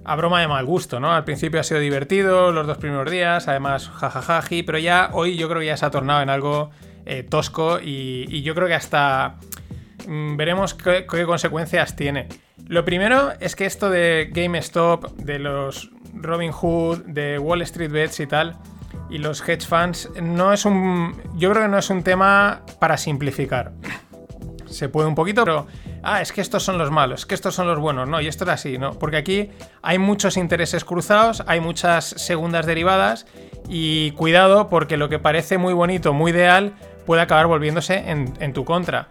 a 0.04 0.16
broma 0.16 0.40
de 0.40 0.48
mal 0.48 0.64
gusto, 0.64 1.00
¿no? 1.00 1.12
Al 1.12 1.24
principio 1.24 1.60
ha 1.60 1.62
sido 1.62 1.80
divertido, 1.80 2.50
los 2.50 2.66
dos 2.66 2.78
primeros 2.78 3.10
días, 3.10 3.46
además 3.48 3.90
jajajaji, 3.90 4.62
pero 4.62 4.78
ya 4.78 5.10
hoy 5.12 5.36
yo 5.36 5.48
creo 5.48 5.60
que 5.60 5.66
ya 5.66 5.76
se 5.76 5.84
ha 5.84 5.90
tornado 5.90 6.22
en 6.22 6.30
algo 6.30 6.70
eh, 7.04 7.22
tosco 7.22 7.78
y, 7.80 8.42
yo 8.42 8.54
creo 8.54 8.68
que 8.68 8.74
hasta 8.74 9.36
mm, 10.06 10.36
veremos 10.36 10.74
qué, 10.74 11.04
consecuencias 11.04 11.94
tiene. 11.94 12.28
Lo 12.66 12.84
primero 12.84 13.32
es 13.40 13.54
que 13.54 13.66
esto 13.66 13.90
de 13.90 14.30
GameStop, 14.32 15.12
de 15.16 15.38
los 15.38 15.90
Robin 16.14 16.52
Hood, 16.52 17.04
de 17.04 17.38
Wall 17.38 17.62
Street 17.62 17.90
Bets 17.90 18.20
y 18.20 18.26
tal, 18.26 18.56
y 19.10 19.18
los 19.18 19.46
hedge 19.46 19.66
funds, 19.66 20.10
no 20.22 20.52
es 20.52 20.64
un. 20.64 21.20
Yo 21.36 21.50
creo 21.50 21.62
que 21.64 21.68
no 21.68 21.78
es 21.78 21.90
un 21.90 22.02
tema 22.02 22.62
para 22.78 22.96
simplificar 22.96 23.72
se 24.70 24.88
puede 24.88 25.08
un 25.08 25.14
poquito, 25.14 25.44
pero, 25.44 25.66
ah, 26.02 26.20
es 26.22 26.32
que 26.32 26.40
estos 26.40 26.62
son 26.62 26.78
los 26.78 26.90
malos, 26.90 27.20
es 27.20 27.26
que 27.26 27.34
estos 27.34 27.54
son 27.54 27.66
los 27.66 27.78
buenos, 27.78 28.08
no, 28.08 28.20
y 28.20 28.28
esto 28.28 28.44
es 28.44 28.50
así, 28.50 28.78
¿no? 28.78 28.92
Porque 28.98 29.16
aquí 29.16 29.50
hay 29.82 29.98
muchos 29.98 30.36
intereses 30.36 30.84
cruzados, 30.84 31.42
hay 31.46 31.60
muchas 31.60 32.04
segundas 32.04 32.66
derivadas 32.66 33.26
y 33.68 34.12
cuidado 34.12 34.68
porque 34.68 34.96
lo 34.96 35.08
que 35.08 35.18
parece 35.18 35.58
muy 35.58 35.74
bonito, 35.74 36.12
muy 36.12 36.32
ideal, 36.32 36.74
puede 37.06 37.22
acabar 37.22 37.46
volviéndose 37.46 38.04
en, 38.10 38.52
tu 38.52 38.64
contra. 38.64 39.08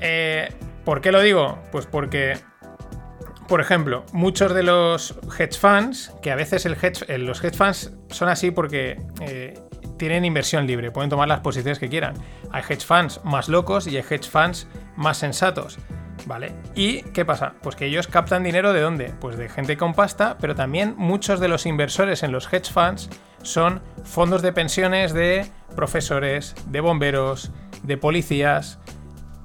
Eh, 0.00 0.52
¿Por 0.84 1.00
qué 1.00 1.12
lo 1.12 1.20
digo? 1.20 1.58
Pues 1.70 1.86
porque, 1.86 2.38
por 3.48 3.60
ejemplo, 3.60 4.04
muchos 4.12 4.54
de 4.54 4.62
los 4.62 5.14
hedge 5.38 5.58
funds, 5.58 6.12
que 6.22 6.30
a 6.30 6.36
veces 6.36 6.66
el 6.66 6.74
hedge, 6.74 7.06
los 7.18 7.42
hedge 7.42 7.56
funds 7.56 7.92
son 8.10 8.28
así 8.28 8.50
porque... 8.50 9.00
Eh, 9.20 9.54
tienen 10.02 10.24
inversión 10.24 10.66
libre, 10.66 10.90
pueden 10.90 11.10
tomar 11.10 11.28
las 11.28 11.38
posiciones 11.42 11.78
que 11.78 11.88
quieran. 11.88 12.14
Hay 12.50 12.64
hedge 12.68 12.84
funds 12.84 13.20
más 13.22 13.48
locos 13.48 13.86
y 13.86 13.96
hay 13.96 14.02
hedge 14.02 14.28
funds 14.28 14.66
más 14.96 15.18
sensatos. 15.18 15.78
¿Vale? 16.26 16.52
¿Y 16.74 17.02
qué 17.12 17.24
pasa? 17.24 17.54
Pues 17.62 17.76
que 17.76 17.86
ellos 17.86 18.08
captan 18.08 18.42
dinero 18.42 18.72
de 18.72 18.80
dónde? 18.80 19.14
Pues 19.20 19.36
de 19.36 19.48
gente 19.48 19.76
con 19.76 19.94
pasta, 19.94 20.38
pero 20.40 20.56
también 20.56 20.96
muchos 20.96 21.38
de 21.38 21.46
los 21.46 21.66
inversores 21.66 22.24
en 22.24 22.32
los 22.32 22.52
hedge 22.52 22.72
funds 22.72 23.10
son 23.44 23.80
fondos 24.02 24.42
de 24.42 24.52
pensiones 24.52 25.12
de 25.12 25.46
profesores, 25.76 26.56
de 26.66 26.80
bomberos, 26.80 27.52
de 27.84 27.96
policías. 27.96 28.80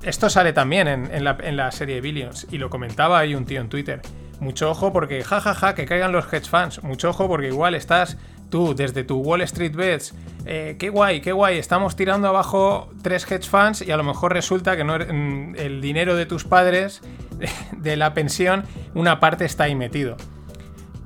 Esto 0.02 0.28
sale 0.28 0.54
también 0.54 0.88
en, 0.88 1.24
la, 1.24 1.38
en 1.40 1.56
la, 1.56 1.72
serie 1.72 2.02
Billions 2.02 2.48
y 2.50 2.58
lo 2.58 2.72
comentaba 2.72 3.20
ahí 3.20 3.36
un 3.36 3.46
tío 3.46 3.62
en 3.62 3.70
Twitter. 3.70 4.02
Mucho 4.40 4.72
ojo 4.72 4.92
porque 4.92 5.24
jajaja 5.24 5.76
que 5.76 5.86
caigan 5.86 6.12
los 6.12 6.34
hedge 6.34 6.50
funds. 6.50 6.82
Mucho 6.82 7.12
ojo 7.12 7.28
porque 7.28 7.50
igual 7.50 7.76
estás 7.76 8.18
tú 8.50 8.76
desde 8.76 9.04
tu 9.04 9.18
Wall 9.18 9.42
Street 9.42 9.76
Bets, 9.76 10.14
eh, 10.46 10.76
qué 10.80 10.90
guay, 10.90 11.22
qué 11.22 11.32
guay, 11.32 11.58
estamos 11.58 11.96
tirando 11.96 12.28
abajo 12.28 12.90
tres 13.02 13.30
hedge 13.30 13.48
funds 13.48 13.82
y 13.82 13.92
a 13.92 13.98
lo 13.98 14.04
mejor 14.04 14.34
resulta 14.34 14.78
que 14.78 14.84
no 14.84 14.98
mm, 14.98 15.56
el 15.58 15.82
dinero 15.82 16.16
de 16.16 16.26
tus 16.26 16.44
padres, 16.44 17.02
de 17.72 17.98
la 17.98 18.14
pensión, 18.14 18.64
una 18.94 19.20
parte 19.20 19.46
está 19.46 19.66
ahí 19.66 19.76
metido. 19.76 20.18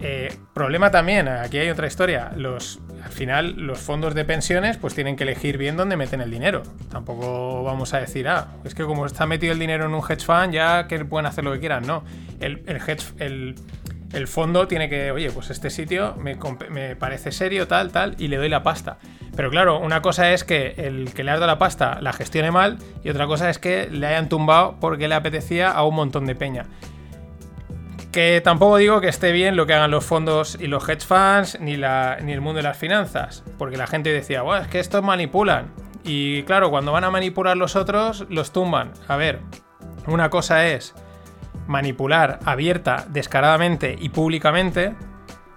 Eh, 0.04 0.36
problema 0.54 0.90
también, 0.90 1.28
aquí 1.28 1.60
hay 1.60 1.70
otra 1.70 1.86
historia. 1.86 2.32
Los, 2.36 2.80
al 3.04 3.12
final, 3.12 3.56
los 3.58 3.80
fondos 3.80 4.16
de 4.16 4.26
pensiones 4.26 4.78
pues 4.78 4.96
tienen 4.96 5.16
que 5.16 5.24
elegir 5.24 5.58
bien 5.58 5.78
dónde 5.78 5.96
meten 5.96 6.22
el 6.22 6.32
dinero. 6.32 6.64
Tampoco 6.90 7.64
vamos 7.64 7.94
a 7.94 8.00
decir, 8.00 8.28
ah, 8.28 8.48
es 8.64 8.74
que 8.74 8.84
como 8.84 9.06
está 9.06 9.28
metido 9.28 9.54
el 9.54 9.60
dinero 9.60 9.86
en 9.86 9.94
un 9.94 10.02
hedge 10.02 10.26
fund, 10.26 10.54
ya 10.54 10.88
que 10.88 11.06
pueden 11.06 11.28
hacer 11.28 11.44
lo 11.44 11.54
que 11.54 11.60
quieran. 11.60 11.86
No, 11.86 12.04
el, 12.40 12.64
el 12.66 12.78
hedge, 12.78 13.14
el, 13.20 13.56
el 14.14 14.28
fondo 14.28 14.68
tiene 14.68 14.90
que, 14.90 15.12
oye, 15.12 15.32
pues 15.32 15.50
este 15.50 15.70
sitio 15.70 16.16
me, 16.18 16.36
parece 16.96 17.32
serio, 17.32 17.68
tal, 17.68 17.92
tal, 17.92 18.16
y 18.18 18.28
le 18.28 18.38
doy 18.38 18.50
la 18.50 18.64
pasta. 18.64 18.98
Pero 19.36 19.50
claro, 19.50 19.80
una 19.80 20.02
cosa 20.02 20.34
es 20.34 20.44
que 20.44 20.74
el 20.78 21.14
que 21.14 21.24
le 21.24 21.32
ha 21.32 21.36
dado 21.36 21.48
la 21.48 21.58
pasta 21.58 22.00
la 22.02 22.12
gestione 22.14 22.52
mal 22.52 22.78
y 23.04 23.10
otra 23.10 23.28
cosa 23.28 23.50
es 23.50 23.60
que 23.60 23.90
le 23.90 24.08
hayan 24.08 24.28
tumbado 24.28 24.76
porque 24.80 25.08
le 25.08 25.16
apetecía 25.16 25.72
a 25.72 25.84
un 25.84 25.96
montón 25.96 26.26
de 26.26 26.36
peña. 26.36 26.66
Que 28.12 28.42
tampoco 28.42 28.76
digo 28.76 29.00
que 29.00 29.08
esté 29.08 29.32
bien 29.32 29.56
lo 29.56 29.66
que 29.66 29.74
hagan 29.74 29.92
los 29.92 30.04
fondos 30.04 30.58
y 30.60 30.68
los 30.68 30.88
hedge 30.90 31.06
funds 31.06 31.60
ni, 31.62 31.78
ni 31.78 32.34
el 32.34 32.42
mundo 32.42 32.58
de 32.58 32.64
las 32.64 32.78
finanzas, 32.78 33.44
porque 33.58 33.78
la 33.78 33.88
gente 33.88 34.12
decía, 34.12 34.42
bueno, 34.42 34.64
es 34.64 34.68
que 34.68 34.82
estos 34.82 35.02
manipulan. 35.02 35.72
Y 36.04 36.44
claro, 36.44 36.70
cuando 36.70 36.92
van 36.92 37.06
a 37.06 37.12
manipular 37.12 37.56
los 37.56 37.78
otros, 37.78 38.26
los 38.30 38.52
tumban. 38.52 38.92
A 39.08 39.16
ver, 39.16 39.40
una 40.08 40.30
cosa 40.30 40.68
es 40.68 40.94
manipular 41.72 42.40
abierta, 42.46 43.06
descaradamente 43.10 43.96
y 44.00 44.10
públicamente, 44.10 44.94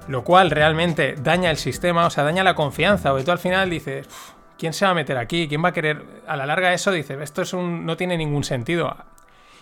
lo 0.09 0.25
cual 0.25 0.51
realmente 0.51 1.17
daña 1.21 1.51
el 1.51 1.57
sistema, 1.57 2.07
o 2.07 2.11
sea, 2.11 2.25
daña 2.25 2.45
la 2.45 2.55
confianza, 2.55 3.11
porque 3.11 3.25
tú 3.25 3.33
al 3.33 3.39
final 3.39 3.69
dices, 3.69 4.09
¿quién 4.59 4.73
se 4.73 4.85
va 4.85 4.93
a 4.93 4.95
meter 4.95 5.19
aquí? 5.19 5.49
¿Quién 5.49 5.63
va 5.65 5.71
a 5.71 5.73
querer? 5.73 6.03
A 6.27 6.37
la 6.37 6.47
larga 6.47 6.73
eso 6.73 6.93
dice, 6.93 7.19
esto 7.23 7.43
es 7.43 7.53
un, 7.53 7.85
no 7.85 7.97
tiene 7.97 8.17
ningún 8.17 8.45
sentido. 8.45 8.97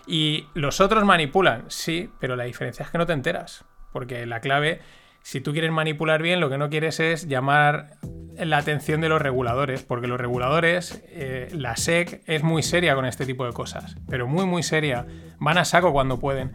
Y 0.07 0.49
los 0.55 0.81
otros 0.81 1.05
manipulan, 1.05 1.65
sí, 1.69 2.11
pero 2.19 2.37
la 2.37 2.45
diferencia 2.45 2.85
es 2.85 2.91
que 2.91 2.99
no 2.99 3.07
te 3.07 3.13
enteras, 3.13 3.65
porque 3.93 4.27
la 4.27 4.41
clave, 4.41 4.81
si 5.23 5.41
tú 5.41 5.53
quieres 5.53 5.71
manipular 5.71 6.23
bien, 6.23 6.41
lo 6.41 6.51
que 6.51 6.59
no 6.59 6.69
quieres 6.69 7.01
es 7.01 7.29
llamar 7.29 7.97
la 8.37 8.59
atención 8.59 9.01
de 9.01 9.09
los 9.09 9.21
reguladores, 9.21 9.83
porque 9.83 10.07
los 10.07 10.21
reguladores, 10.21 11.03
eh, 11.09 11.49
la 11.53 11.77
SEC 11.77 12.23
es 12.27 12.43
muy 12.43 12.63
seria 12.63 12.95
con 12.95 13.05
este 13.05 13.27
tipo 13.27 13.47
de 13.47 13.53
cosas, 13.53 13.97
pero 14.09 14.27
muy, 14.27 14.47
muy 14.47 14.63
seria. 14.63 15.07
Van 15.39 15.59
a 15.59 15.65
saco 15.65 15.93
cuando 15.93 16.19
pueden. 16.19 16.53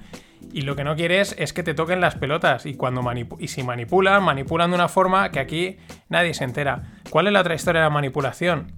Y 0.51 0.61
lo 0.61 0.75
que 0.75 0.83
no 0.83 0.95
quieres 0.95 1.35
es 1.37 1.53
que 1.53 1.63
te 1.63 1.73
toquen 1.73 2.01
las 2.01 2.15
pelotas. 2.15 2.65
Y, 2.65 2.75
cuando 2.75 3.03
y 3.39 3.47
si 3.47 3.63
manipulan, 3.63 4.23
manipulan 4.23 4.69
de 4.71 4.75
una 4.75 4.87
forma 4.87 5.29
que 5.31 5.39
aquí 5.39 5.77
nadie 6.09 6.33
se 6.33 6.43
entera. 6.43 6.83
¿Cuál 7.09 7.27
es 7.27 7.33
la 7.33 7.41
otra 7.41 7.55
historia 7.55 7.81
de 7.81 7.85
la 7.85 7.93
manipulación? 7.93 8.73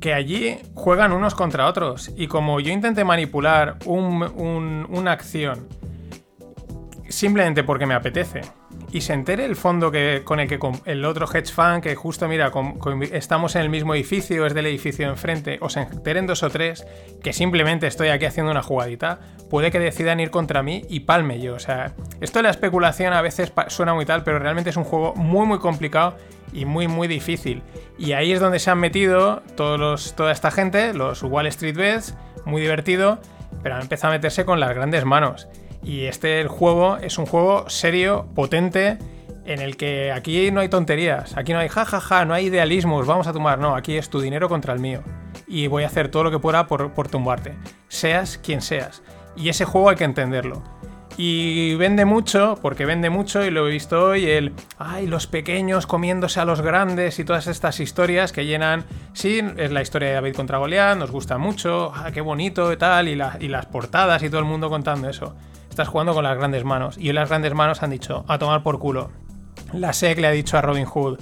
Que 0.00 0.14
allí 0.14 0.58
juegan 0.74 1.12
unos 1.12 1.34
contra 1.34 1.66
otros. 1.66 2.12
Y 2.16 2.26
como 2.26 2.60
yo 2.60 2.72
intenté 2.72 3.04
manipular 3.04 3.78
una 3.86 5.12
acción 5.12 5.68
simplemente 7.10 7.64
porque 7.64 7.86
me 7.86 7.94
apetece, 7.94 8.40
y 8.92 9.02
se 9.02 9.12
entere 9.12 9.44
el 9.44 9.56
fondo 9.56 9.90
que, 9.90 10.22
con 10.24 10.40
el 10.40 10.48
que 10.48 10.58
el 10.86 11.04
otro 11.04 11.26
hedge 11.26 11.52
fund, 11.52 11.82
que 11.82 11.94
justo 11.94 12.26
mira, 12.28 12.50
estamos 13.12 13.54
en 13.56 13.62
el 13.62 13.68
mismo 13.68 13.94
edificio, 13.94 14.46
es 14.46 14.54
del 14.54 14.66
edificio 14.66 15.08
enfrente, 15.08 15.58
o 15.60 15.68
se 15.68 15.80
enteren 15.80 16.26
dos 16.26 16.42
o 16.42 16.50
tres 16.50 16.86
que 17.22 17.32
simplemente 17.32 17.86
estoy 17.86 18.08
aquí 18.08 18.24
haciendo 18.24 18.50
una 18.50 18.62
jugadita, 18.62 19.20
puede 19.48 19.70
que 19.70 19.78
decidan 19.78 20.20
ir 20.20 20.30
contra 20.30 20.62
mí 20.62 20.84
y 20.88 21.00
palme 21.00 21.40
yo. 21.40 21.54
O 21.54 21.58
sea, 21.58 21.92
esto 22.20 22.38
de 22.38 22.44
la 22.44 22.50
especulación 22.50 23.12
a 23.12 23.22
veces 23.22 23.52
suena 23.68 23.94
muy 23.94 24.06
tal, 24.06 24.24
pero 24.24 24.38
realmente 24.38 24.70
es 24.70 24.76
un 24.76 24.84
juego 24.84 25.14
muy, 25.14 25.46
muy 25.46 25.58
complicado 25.58 26.16
y 26.52 26.64
muy, 26.64 26.88
muy 26.88 27.08
difícil. 27.08 27.62
Y 27.98 28.12
ahí 28.12 28.32
es 28.32 28.40
donde 28.40 28.58
se 28.58 28.70
han 28.70 28.78
metido 28.78 29.42
todos 29.56 29.78
los, 29.78 30.14
toda 30.16 30.32
esta 30.32 30.50
gente, 30.50 30.94
los 30.94 31.22
Wall 31.22 31.46
Street 31.48 31.76
Bets, 31.76 32.14
muy 32.44 32.60
divertido, 32.60 33.18
pero 33.62 33.74
han 33.76 33.82
empezado 33.82 34.12
a 34.12 34.16
meterse 34.16 34.44
con 34.44 34.60
las 34.60 34.74
grandes 34.74 35.04
manos. 35.04 35.48
Y 35.82 36.04
este 36.04 36.46
juego 36.46 36.98
es 36.98 37.18
un 37.18 37.26
juego 37.26 37.68
serio, 37.68 38.26
potente, 38.34 38.98
en 39.44 39.60
el 39.60 39.76
que 39.76 40.12
aquí 40.12 40.50
no 40.50 40.60
hay 40.60 40.68
tonterías, 40.68 41.36
aquí 41.36 41.52
no 41.52 41.58
hay 41.58 41.68
jajaja, 41.68 42.00
ja, 42.00 42.18
ja, 42.18 42.24
no 42.24 42.34
hay 42.34 42.46
idealismos, 42.46 43.06
vamos 43.06 43.26
a 43.26 43.32
tumbar, 43.32 43.58
no, 43.58 43.74
aquí 43.74 43.96
es 43.96 44.10
tu 44.10 44.20
dinero 44.20 44.48
contra 44.48 44.72
el 44.72 44.80
mío. 44.80 45.02
Y 45.46 45.66
voy 45.66 45.82
a 45.82 45.86
hacer 45.86 46.08
todo 46.08 46.24
lo 46.24 46.30
que 46.30 46.38
pueda 46.38 46.66
por, 46.66 46.92
por 46.92 47.08
tumbarte, 47.08 47.54
seas 47.88 48.38
quien 48.38 48.60
seas. 48.60 49.02
Y 49.36 49.48
ese 49.48 49.64
juego 49.64 49.90
hay 49.90 49.96
que 49.96 50.04
entenderlo. 50.04 50.62
Y 51.16 51.74
vende 51.74 52.04
mucho, 52.04 52.58
porque 52.62 52.86
vende 52.86 53.10
mucho, 53.10 53.44
y 53.44 53.50
lo 53.50 53.66
he 53.66 53.70
visto 53.70 54.10
hoy, 54.10 54.26
el, 54.26 54.52
ay, 54.78 55.06
los 55.06 55.26
pequeños 55.26 55.86
comiéndose 55.86 56.40
a 56.40 56.44
los 56.44 56.60
grandes 56.60 57.18
y 57.18 57.24
todas 57.24 57.46
estas 57.46 57.80
historias 57.80 58.32
que 58.32 58.46
llenan, 58.46 58.84
sí, 59.12 59.42
es 59.56 59.72
la 59.72 59.82
historia 59.82 60.08
de 60.08 60.14
David 60.14 60.36
contra 60.36 60.58
Goliat, 60.58 60.96
nos 60.96 61.10
gusta 61.10 61.36
mucho, 61.36 61.92
ah, 61.94 62.10
qué 62.12 62.20
bonito 62.20 62.72
y 62.72 62.76
tal, 62.76 63.08
y, 63.08 63.12
y 63.40 63.48
las 63.48 63.66
portadas 63.66 64.22
y 64.22 64.30
todo 64.30 64.38
el 64.38 64.46
mundo 64.46 64.70
contando 64.70 65.08
eso 65.08 65.34
estás 65.70 65.88
jugando 65.88 66.12
con 66.12 66.24
las 66.24 66.36
grandes 66.36 66.64
manos. 66.64 66.98
Y 66.98 67.12
las 67.12 67.28
grandes 67.28 67.54
manos 67.54 67.82
han 67.82 67.90
dicho, 67.90 68.24
a 68.28 68.38
tomar 68.38 68.62
por 68.62 68.78
culo. 68.78 69.10
La 69.72 69.92
SEC 69.92 70.18
le 70.18 70.26
ha 70.26 70.32
dicho 70.32 70.58
a 70.58 70.62
Robin 70.62 70.84
Hood, 70.84 71.18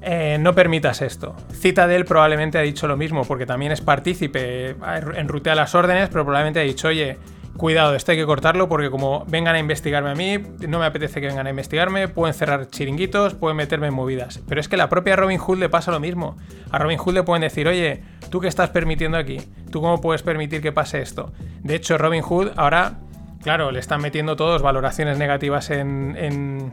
eh, 0.00 0.38
no 0.40 0.54
permitas 0.54 1.02
esto. 1.02 1.34
Citadel 1.52 2.04
probablemente 2.04 2.56
ha 2.56 2.62
dicho 2.62 2.86
lo 2.86 2.96
mismo, 2.96 3.24
porque 3.24 3.46
también 3.46 3.72
es 3.72 3.80
partícipe, 3.80 4.76
enrutea 5.16 5.54
las 5.54 5.74
órdenes, 5.74 6.08
pero 6.08 6.24
probablemente 6.24 6.60
ha 6.60 6.62
dicho, 6.62 6.88
oye, 6.88 7.18
cuidado, 7.56 7.96
esto 7.96 8.12
hay 8.12 8.18
que 8.18 8.24
cortarlo 8.24 8.68
porque 8.68 8.88
como 8.88 9.24
vengan 9.26 9.56
a 9.56 9.58
investigarme 9.58 10.10
a 10.10 10.14
mí, 10.14 10.38
no 10.68 10.78
me 10.78 10.86
apetece 10.86 11.20
que 11.20 11.26
vengan 11.26 11.48
a 11.48 11.50
investigarme, 11.50 12.06
pueden 12.06 12.32
cerrar 12.32 12.68
chiringuitos, 12.68 13.34
pueden 13.34 13.56
meterme 13.56 13.88
en 13.88 13.94
movidas. 13.94 14.40
Pero 14.48 14.60
es 14.60 14.68
que 14.68 14.76
la 14.76 14.88
propia 14.88 15.16
Robin 15.16 15.38
Hood 15.38 15.58
le 15.58 15.68
pasa 15.68 15.90
lo 15.90 15.98
mismo. 15.98 16.36
A 16.70 16.78
Robin 16.78 16.98
Hood 16.98 17.14
le 17.14 17.22
pueden 17.24 17.42
decir, 17.42 17.66
oye, 17.66 18.02
¿tú 18.30 18.40
qué 18.40 18.46
estás 18.46 18.70
permitiendo 18.70 19.18
aquí? 19.18 19.38
¿Tú 19.72 19.80
cómo 19.80 20.00
puedes 20.00 20.22
permitir 20.22 20.62
que 20.62 20.70
pase 20.70 21.02
esto? 21.02 21.32
De 21.62 21.74
hecho, 21.74 21.98
Robin 21.98 22.22
Hood 22.22 22.52
ahora 22.56 23.00
Claro, 23.42 23.70
le 23.70 23.78
están 23.78 24.00
metiendo 24.00 24.36
todos 24.36 24.62
valoraciones 24.62 25.18
negativas 25.18 25.70
en, 25.70 26.72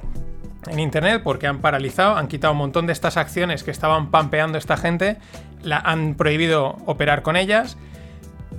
Internet 0.78 1.22
porque 1.24 1.46
han 1.46 1.60
paralizado, 1.60 2.16
han 2.16 2.28
quitado 2.28 2.54
un 2.54 2.58
montón 2.58 2.88
de 2.88 2.94
estas 2.94 3.18
acciones 3.18 3.64
que 3.64 3.70
estaban 3.70 4.10
pampeando 4.10 4.58
esta 4.58 4.78
gente, 4.78 5.18
la, 5.62 5.78
han 5.78 6.16
prohibido 6.16 6.78
operar 6.88 7.22
con 7.22 7.36
ellas. 7.36 7.78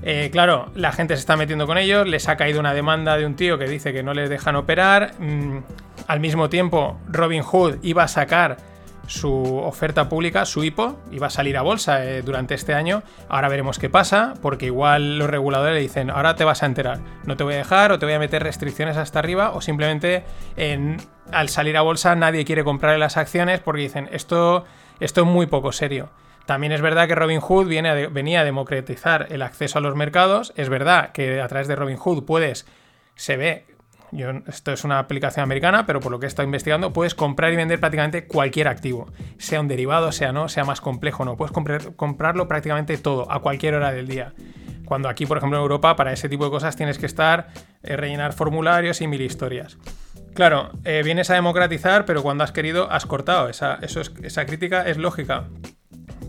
Eh, 0.02 0.28
claro, 0.30 0.70
la 0.76 0.92
gente 0.92 1.16
se 1.16 1.20
está 1.20 1.36
metiendo 1.36 1.66
con 1.66 1.78
ellos, 1.78 2.06
les 2.06 2.28
ha 2.28 2.36
caído 2.36 2.60
una 2.60 2.75
demanda 2.75 3.16
de 3.16 3.26
un 3.26 3.34
tío 3.34 3.58
que 3.58 3.64
dice 3.66 3.92
que 3.92 4.04
no 4.04 4.14
les 4.14 4.30
dejan 4.30 4.54
operar. 4.54 5.14
Mm, 5.18 5.58
al 6.06 6.20
mismo 6.20 6.48
tiempo, 6.48 6.96
Robin 7.08 7.42
Hood 7.42 7.78
iba 7.82 8.04
a 8.04 8.08
sacar 8.08 8.56
su 9.06 9.58
oferta 9.58 10.08
pública, 10.08 10.44
su 10.44 10.64
IPO, 10.64 10.98
iba 11.12 11.28
a 11.28 11.30
salir 11.30 11.56
a 11.56 11.62
bolsa 11.62 12.04
eh, 12.04 12.22
durante 12.22 12.54
este 12.54 12.75
año. 12.75 13.02
Ahora 13.28 13.48
veremos 13.48 13.78
qué 13.78 13.88
pasa, 13.88 14.34
porque 14.42 14.66
igual 14.66 15.18
los 15.18 15.30
reguladores 15.30 15.75
le 15.75 15.80
dicen, 15.80 16.10
ahora 16.10 16.36
te 16.36 16.44
vas 16.44 16.62
a 16.62 16.66
enterar, 16.66 17.00
no 17.25 17.36
te 17.36 17.44
voy 17.44 17.54
a 17.54 17.58
dejar 17.58 17.92
o 17.92 17.98
te 17.98 18.06
voy 18.06 18.14
a 18.14 18.18
meter 18.18 18.42
restricciones 18.42 18.96
hasta 18.96 19.18
arriba 19.18 19.52
o 19.52 19.60
simplemente 19.60 20.25
al 21.32 21.48
salir 21.48 21.76
a 21.76 21.82
bolsa 21.82 22.14
nadie 22.14 22.44
quiere 22.44 22.64
comprarle 22.64 22.98
las 22.98 23.16
acciones 23.16 23.60
porque 23.60 23.82
dicen, 23.82 24.08
esto, 24.12 24.64
esto 25.00 25.20
es 25.22 25.26
muy 25.26 25.46
poco 25.46 25.72
serio. 25.72 26.10
También 26.46 26.72
es 26.72 26.80
verdad 26.80 27.08
que 27.08 27.16
Robin 27.16 27.40
Hood 27.40 27.66
viene 27.66 28.06
venía 28.06 28.40
a 28.40 28.44
democratizar 28.44 29.26
el 29.30 29.42
acceso 29.42 29.78
a 29.78 29.82
los 29.82 29.96
mercados. 29.96 30.52
Es 30.56 30.68
verdad 30.68 31.10
que 31.10 31.40
a 31.40 31.48
través 31.48 31.66
de 31.66 31.75
Robin 31.75 31.96
Hood 31.96 32.25
puedes, 32.25 32.66
se 33.16 33.36
ve 33.36 33.66
esto 34.46 34.73
es 34.73 34.85
una 34.85 34.99
aplicación 34.99 35.42
americana, 35.42 35.87
pero 35.87 36.00
por 36.00 36.12
lo 36.12 36.18
que 36.18 36.26
he 36.26 36.28
estado 36.28 36.46
investigando, 36.46 36.92
puedes 36.92 37.14
comprar 37.14 37.52
y 37.52 37.56
vender 37.56 37.80
prácticamente 37.80 38.26
cualquier 38.26 38.68
activo, 38.68 39.12
sea 39.38 39.61
un 39.61 39.68
derivado, 39.68 40.12
sea 40.12 40.32
no, 40.32 40.49
sea 40.49 40.64
más 40.64 40.80
complejo 40.80 41.25
no. 41.25 41.37
Puedes 41.37 41.52
comprarlo 41.96 42.49
prácticamente 42.49 42.96
todo, 42.99 43.30
a 43.30 43.40
cualquier 43.40 43.75
hora 43.75 43.92
del 43.92 44.06
día. 44.08 44.32
Cuando 44.85 45.08
aquí, 45.08 45.26
por 45.26 45.38
ejemplo, 45.38 45.58
en 45.58 45.62
Europa, 45.62 45.96
para 45.96 46.12
ese 46.12 46.28
tipo 46.28 46.44
de 46.44 46.50
cosas 46.50 46.76
tienes 46.76 46.99
que 46.99 47.06
estar, 47.06 47.49
eh, 47.82 47.96
rellenar 47.96 48.32
formularios 48.32 49.00
y 49.00 49.08
mil 49.08 49.20
historias. 49.20 49.76
Claro, 50.35 50.70
eh, 50.85 51.02
vienes 51.04 51.30
a 51.30 51.35
democratizar, 51.35 52.04
pero 52.04 52.23
cuando 52.23 52.44
has 52.44 52.52
querido, 52.52 52.90
has 52.90 53.06
cortado. 53.06 53.49
Esa, 53.49 53.78
esa 54.23 54.46
crítica 54.46 54.87
es 54.87 54.96
lógica. 54.96 55.44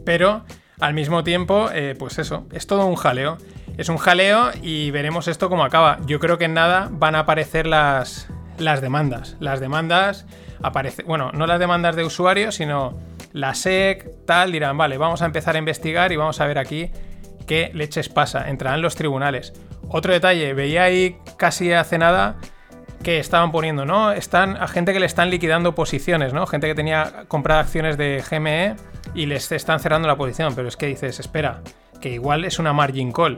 Pero 0.06 0.44
al 0.79 0.94
mismo 0.94 1.24
tiempo, 1.24 1.70
eh, 1.74 1.96
pues 1.98 2.17
eso, 2.20 2.48
es 2.51 2.67
todo 2.67 2.86
un 2.86 2.96
jaleo. 2.96 3.38
Es 3.77 3.89
un 3.89 3.98
jaleo 3.98 4.50
y 4.62 4.89
veremos 4.89 5.27
esto 5.27 5.50
cómo 5.50 5.63
acaba. 5.63 6.00
Yo 6.07 6.19
creo 6.19 6.39
que 6.39 6.46
en 6.46 6.55
nada 6.55 6.89
van 6.91 7.13
a 7.13 7.19
aparecer 7.19 7.67
las, 7.67 8.27
las 8.57 8.81
demandas. 8.81 9.38
Las 9.39 9.60
demandas 9.60 10.25
aparecen, 10.63 11.05
bueno, 11.05 11.31
no 11.31 11.46
las 11.46 11.60
demandas 11.60 11.96
de 11.96 12.03
usuarios, 12.03 12.55
sino 12.55 12.98
la 13.34 13.53
SEC, 13.53 14.25
tal, 14.25 14.51
dirán, 14.51 14.77
vale, 14.77 14.98
vamos 14.98 15.22
a 15.22 15.25
empezar 15.25 15.55
a 15.55 15.60
investigar 15.60 16.12
y 16.12 16.15
vamos 16.15 16.41
a 16.41 16.48
ver 16.48 16.57
aquí 16.57 16.89
qué 17.46 17.69
leches 17.75 18.10
pasa. 18.10 18.50
Entrarán 18.50 18.81
los 18.81 18.96
tribunales. 18.96 19.53
Otro 19.89 20.12
detalle, 20.12 20.55
veía 20.55 20.84
ahí 20.84 21.17
casi 21.38 21.72
hace 21.72 22.00
nada 22.00 22.38
que 23.03 23.19
estaban 23.19 23.51
poniendo, 23.51 23.86
¿no? 23.86 24.12
Están 24.12 24.57
a 24.57 24.67
gente 24.67 24.91
que 24.91 25.00
le 25.00 25.05
están 25.05 25.29
liquidando 25.29 25.75
posiciones, 25.75 26.34
¿no? 26.34 26.48
Gente 26.48 26.65
que 26.65 26.74
tenía 26.74 27.25
comprado 27.27 27.62
acciones 27.62 27.96
de 27.96 28.24
GME 28.27 28.75
y 29.13 29.27
les 29.27 29.51
están 29.51 29.79
cerrando 29.79 30.07
la 30.07 30.15
posición. 30.15 30.55
Pero 30.55 30.67
es 30.67 30.75
que 30.75 30.88
dices, 30.88 31.19
espera, 31.19 31.62
que 32.01 32.10
igual 32.10 32.46
es 32.46 32.60
una 32.60 32.74
margin 32.74 33.12
call. 33.12 33.38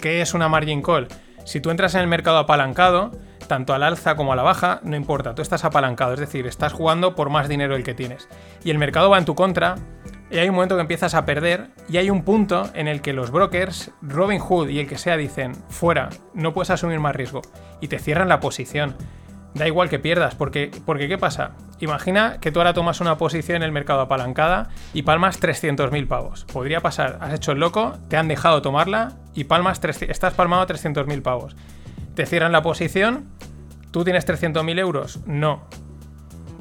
¿Qué 0.00 0.20
es 0.20 0.34
una 0.34 0.48
margin 0.48 0.82
call? 0.82 1.08
Si 1.44 1.60
tú 1.60 1.70
entras 1.70 1.94
en 1.94 2.00
el 2.00 2.06
mercado 2.08 2.38
apalancado, 2.38 3.12
tanto 3.46 3.72
al 3.72 3.82
alza 3.82 4.16
como 4.16 4.32
a 4.32 4.36
la 4.36 4.42
baja, 4.42 4.80
no 4.82 4.96
importa, 4.96 5.34
tú 5.34 5.42
estás 5.42 5.64
apalancado, 5.64 6.14
es 6.14 6.20
decir, 6.20 6.46
estás 6.46 6.72
jugando 6.72 7.14
por 7.14 7.30
más 7.30 7.48
dinero 7.48 7.74
del 7.74 7.84
que 7.84 7.94
tienes. 7.94 8.28
Y 8.64 8.70
el 8.70 8.78
mercado 8.78 9.10
va 9.10 9.18
en 9.18 9.24
tu 9.24 9.34
contra, 9.34 9.76
y 10.30 10.38
hay 10.38 10.48
un 10.48 10.56
momento 10.56 10.74
que 10.74 10.80
empiezas 10.80 11.14
a 11.14 11.24
perder, 11.24 11.68
y 11.88 11.98
hay 11.98 12.10
un 12.10 12.24
punto 12.24 12.68
en 12.74 12.88
el 12.88 13.00
que 13.00 13.12
los 13.12 13.30
brokers, 13.30 13.92
Robin 14.02 14.40
Hood 14.40 14.68
y 14.70 14.80
el 14.80 14.88
que 14.88 14.98
sea, 14.98 15.16
dicen, 15.16 15.54
fuera, 15.68 16.08
no 16.34 16.52
puedes 16.52 16.70
asumir 16.70 16.98
más 16.98 17.14
riesgo, 17.14 17.42
y 17.80 17.88
te 17.88 18.00
cierran 18.00 18.28
la 18.28 18.40
posición. 18.40 18.96
Da 19.56 19.66
igual 19.66 19.88
que 19.88 19.98
pierdas, 19.98 20.34
porque, 20.34 20.70
porque 20.84 21.08
¿qué 21.08 21.16
pasa? 21.16 21.52
Imagina 21.80 22.38
que 22.40 22.52
tú 22.52 22.60
ahora 22.60 22.74
tomas 22.74 23.00
una 23.00 23.16
posición 23.16 23.56
en 23.56 23.62
el 23.62 23.72
mercado 23.72 24.02
apalancada 24.02 24.68
y 24.92 25.00
palmas 25.00 25.40
300.000 25.40 26.06
pavos. 26.06 26.44
Podría 26.52 26.82
pasar, 26.82 27.16
has 27.22 27.32
hecho 27.32 27.52
el 27.52 27.58
loco, 27.58 27.96
te 28.10 28.18
han 28.18 28.28
dejado 28.28 28.60
tomarla 28.60 29.14
y 29.34 29.44
palmas 29.44 29.80
estás 29.82 30.34
palmado 30.34 30.66
300.000 30.66 31.22
pavos. 31.22 31.56
Te 32.14 32.26
cierran 32.26 32.52
la 32.52 32.60
posición, 32.60 33.24
¿tú 33.92 34.04
tienes 34.04 34.28
300.000 34.28 34.78
euros? 34.78 35.20
No. 35.24 35.62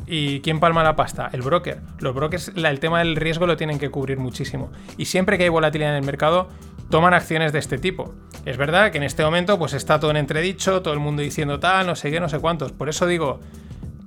¿Y 0.08 0.40
quién 0.40 0.62
palma 0.62 0.82
la 0.82 0.96
pasta? 0.96 1.30
El 1.34 1.42
broker. 1.42 1.82
Los 2.00 2.16
brokers, 2.16 2.54
el 2.56 2.80
tema 2.80 3.00
del 3.00 3.18
riesgo 3.18 3.46
lo 3.46 3.58
tienen 3.58 3.78
que 3.78 3.90
cubrir 3.90 4.20
muchísimo. 4.20 4.72
Y 4.98 5.06
siempre 5.06 5.38
que 5.38 5.44
hay 5.44 5.50
volatilidad 5.50 5.92
en 5.92 5.98
el 5.98 6.06
mercado, 6.06 6.48
toman 6.90 7.14
acciones 7.14 7.52
de 7.52 7.60
este 7.60 7.78
tipo. 7.78 8.14
Es 8.46 8.58
verdad 8.58 8.92
que 8.92 8.98
en 8.98 9.04
este 9.04 9.24
momento 9.24 9.58
pues 9.58 9.74
está 9.74 10.00
todo 10.00 10.12
en 10.12 10.18
entredicho, 10.18 10.82
todo 10.84 10.94
el 10.94 11.00
mundo 11.00 11.24
diciendo 11.24 11.60
tal, 11.60 11.88
no 11.88 11.96
sé 11.96 12.12
qué, 12.12 12.20
no 12.20 12.30
sé 12.30 12.40
cuántos. 12.40 12.72
Por 12.72 12.90
eso 12.90 13.08
digo, 13.08 13.40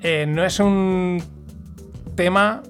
eh, 0.00 0.26
no 0.28 0.44
es 0.44 0.60
un 0.60 1.22
tema 2.14 2.62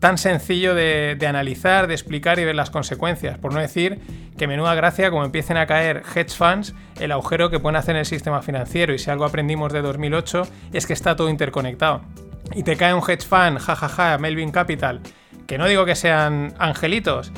tan 0.00 0.18
sencillo 0.18 0.74
de, 0.74 1.16
analizar, 1.26 1.86
de 1.86 1.94
explicar 1.94 2.38
y 2.40 2.44
ver 2.44 2.56
las 2.56 2.70
consecuencias. 2.70 3.38
Por 3.38 3.54
no 3.54 3.60
decir 3.60 4.00
que 4.36 4.46
menuda 4.46 4.74
gracia 4.74 5.10
como 5.10 5.24
empiecen 5.24 5.56
a 5.56 5.66
caer 5.66 6.02
hedge 6.14 6.36
funds, 6.36 6.74
el 7.00 7.12
agujero 7.12 7.50
que 7.50 7.60
pueden 7.60 7.76
hacer 7.76 7.94
en 7.94 8.00
el 8.00 8.06
sistema 8.06 8.42
financiero. 8.42 8.92
Y 8.92 8.98
si 8.98 9.10
algo 9.10 9.24
aprendimos 9.24 9.72
de 9.72 9.80
2008 9.80 10.42
es 10.72 10.86
que 10.86 10.92
está 10.92 11.16
todo 11.16 11.30
interconectado. 11.30 12.02
Y 12.54 12.64
te 12.64 12.76
cae 12.76 12.92
un 12.92 13.00
hedge 13.00 13.24
fund, 13.24 13.58
jajaja, 13.58 14.18
Melvin 14.18 14.50
Capital, 14.50 15.00
que 15.46 15.56
no 15.56 15.66
digo 15.66 15.86
que 15.86 15.94
sean 15.94 16.52
angelitos, 16.58 17.32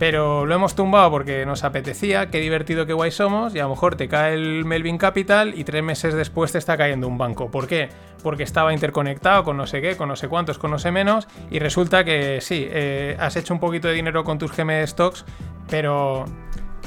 pero 0.00 0.46
lo 0.46 0.54
hemos 0.54 0.74
tumbado 0.74 1.10
porque 1.10 1.44
nos 1.44 1.62
apetecía, 1.62 2.30
qué 2.30 2.40
divertido, 2.40 2.86
qué 2.86 2.94
guay 2.94 3.10
somos, 3.10 3.54
y 3.54 3.58
a 3.58 3.64
lo 3.64 3.68
mejor 3.68 3.96
te 3.96 4.08
cae 4.08 4.32
el 4.32 4.64
Melvin 4.64 4.96
Capital 4.96 5.52
y 5.54 5.62
tres 5.64 5.82
meses 5.82 6.14
después 6.14 6.52
te 6.52 6.56
está 6.56 6.78
cayendo 6.78 7.06
un 7.06 7.18
banco. 7.18 7.50
¿Por 7.50 7.68
qué? 7.68 7.90
Porque 8.22 8.42
estaba 8.42 8.72
interconectado 8.72 9.44
con 9.44 9.58
no 9.58 9.66
sé 9.66 9.82
qué, 9.82 9.98
con 9.98 10.08
no 10.08 10.16
sé 10.16 10.28
cuántos, 10.28 10.56
con 10.56 10.70
no 10.70 10.78
sé 10.78 10.90
menos, 10.90 11.28
y 11.50 11.58
resulta 11.58 12.02
que 12.02 12.40
sí, 12.40 12.66
eh, 12.70 13.14
has 13.20 13.36
hecho 13.36 13.52
un 13.52 13.60
poquito 13.60 13.88
de 13.88 13.94
dinero 13.94 14.24
con 14.24 14.38
tus 14.38 14.56
GM 14.56 14.86
stocks, 14.86 15.26
pero 15.68 16.24